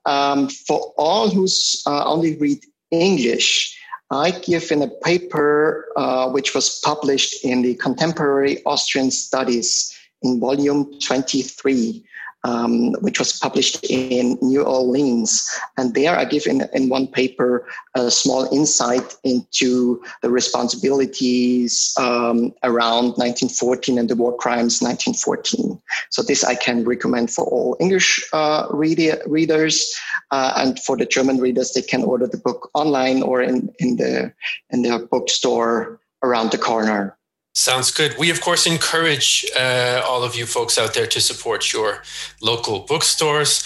Um, 0.05 0.49
for 0.49 0.93
all 0.97 1.29
who 1.29 1.47
uh, 1.85 2.03
only 2.05 2.35
read 2.37 2.59
English, 2.89 3.77
I 4.11 4.31
give 4.31 4.71
in 4.71 4.81
a 4.81 4.89
paper 4.89 5.87
uh, 5.95 6.29
which 6.29 6.53
was 6.53 6.81
published 6.83 7.45
in 7.45 7.61
the 7.61 7.75
Contemporary 7.75 8.61
Austrian 8.65 9.09
Studies 9.09 9.97
in 10.21 10.39
volume 10.39 10.91
23 10.99 12.03
um, 12.43 12.93
which 13.01 13.19
was 13.19 13.37
published 13.37 13.83
in 13.89 14.37
New 14.41 14.63
Orleans. 14.63 15.47
And 15.77 15.93
there 15.93 16.17
I 16.17 16.25
give 16.25 16.47
in, 16.47 16.67
in 16.73 16.89
one 16.89 17.07
paper 17.07 17.67
a 17.95 18.09
small 18.09 18.51
insight 18.53 19.15
into 19.23 20.01
the 20.21 20.29
responsibilities 20.29 21.93
um, 21.99 22.53
around 22.63 23.17
1914 23.17 23.99
and 23.99 24.09
the 24.09 24.15
war 24.15 24.35
crimes 24.35 24.81
1914. 24.81 25.79
So 26.09 26.21
this 26.21 26.43
I 26.43 26.55
can 26.55 26.83
recommend 26.83 27.31
for 27.31 27.45
all 27.45 27.77
English 27.79 28.23
uh, 28.33 28.67
reader, 28.71 29.21
readers. 29.25 29.93
Uh, 30.31 30.53
and 30.57 30.79
for 30.79 30.97
the 30.97 31.05
German 31.05 31.37
readers, 31.37 31.71
they 31.73 31.81
can 31.81 32.03
order 32.03 32.27
the 32.27 32.37
book 32.37 32.69
online 32.73 33.21
or 33.21 33.41
in, 33.41 33.73
in, 33.79 33.97
the, 33.97 34.33
in 34.69 34.81
their 34.81 34.99
bookstore 34.99 35.99
around 36.23 36.51
the 36.51 36.57
corner. 36.57 37.17
Sounds 37.53 37.91
good. 37.91 38.15
We, 38.17 38.29
of 38.29 38.39
course, 38.39 38.65
encourage 38.65 39.45
uh, 39.59 40.01
all 40.07 40.23
of 40.23 40.35
you 40.35 40.45
folks 40.45 40.77
out 40.77 40.93
there 40.93 41.05
to 41.07 41.19
support 41.19 41.73
your 41.73 42.01
local 42.41 42.79
bookstores. 42.79 43.61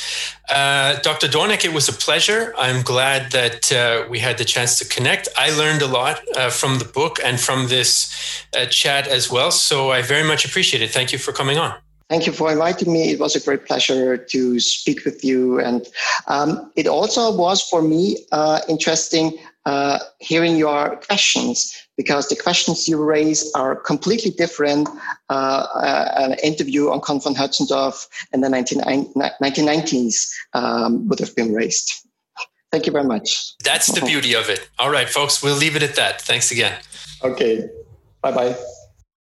Uh, 0.50 0.96
Dr. 1.02 1.28
Dornik, 1.28 1.64
it 1.64 1.72
was 1.72 1.88
a 1.88 1.94
pleasure. 1.94 2.56
I'm 2.58 2.82
glad 2.82 3.32
that 3.32 3.72
uh, 3.72 4.08
we 4.10 4.18
had 4.18 4.40
the 4.40 4.46
chance 4.46 4.80
to 4.80 4.86
connect. 4.86 5.28
I 5.38 5.52
learned 5.56 5.84
a 5.84 5.88
lot 5.88 6.20
uh, 6.36 6.50
from 6.50 6.80
the 6.80 6.86
book 6.86 7.20
and 7.24 7.40
from 7.40 7.68
this 7.68 8.44
uh, 8.58 8.66
chat 8.66 9.08
as 9.08 9.30
well. 9.30 9.52
So 9.52 9.92
I 9.92 10.02
very 10.02 10.28
much 10.28 10.46
appreciate 10.46 10.82
it. 10.82 10.90
Thank 10.90 11.12
you 11.14 11.20
for 11.20 11.32
coming 11.32 11.60
on. 11.60 11.76
Thank 12.10 12.26
you 12.26 12.34
for 12.34 12.52
inviting 12.52 12.92
me. 12.92 13.12
It 13.12 13.20
was 13.20 13.36
a 13.36 13.40
great 13.40 13.68
pleasure 13.68 14.18
to 14.18 14.60
speak 14.60 15.06
with 15.06 15.24
you. 15.24 15.60
And 15.60 15.86
um, 16.28 16.72
it 16.76 16.88
also 16.88 17.36
was 17.36 17.62
for 17.62 17.84
me 17.84 18.18
uh, 18.32 18.62
interesting 18.68 19.38
hearing 20.20 20.56
your 20.56 20.98
questions 21.08 21.85
because 21.98 22.28
the 22.30 22.36
questions 22.36 22.88
you 22.88 23.02
raise 23.02 23.52
are 23.54 23.76
completely 23.76 24.32
different. 24.32 24.90
Uh, 25.30 25.66
uh, 25.76 26.12
an 26.18 26.38
interview 26.44 26.90
on 26.90 27.02
Count 27.02 27.24
von 27.24 27.36
Hötzendorf 27.36 28.08
in 28.34 28.42
the 28.42 28.50
19, 28.50 28.82
1990s 28.82 30.30
um, 30.54 31.08
would 31.08 31.20
have 31.20 31.36
been 31.36 31.54
raised. 31.54 31.94
Thank 32.72 32.86
you 32.86 32.92
very 32.92 33.06
much. 33.06 33.56
That's 33.64 33.88
the 33.88 34.06
beauty 34.06 34.36
of 34.36 34.50
it. 34.50 34.68
All 34.80 34.92
right, 34.92 35.08
folks, 35.08 35.42
we'll 35.42 35.56
leave 35.56 35.76
it 35.76 35.84
at 35.84 35.96
that. 35.96 36.22
Thanks 36.22 36.52
again. 36.52 36.78
Okay. 37.24 37.70
Bye 38.22 38.32
bye. 38.32 38.56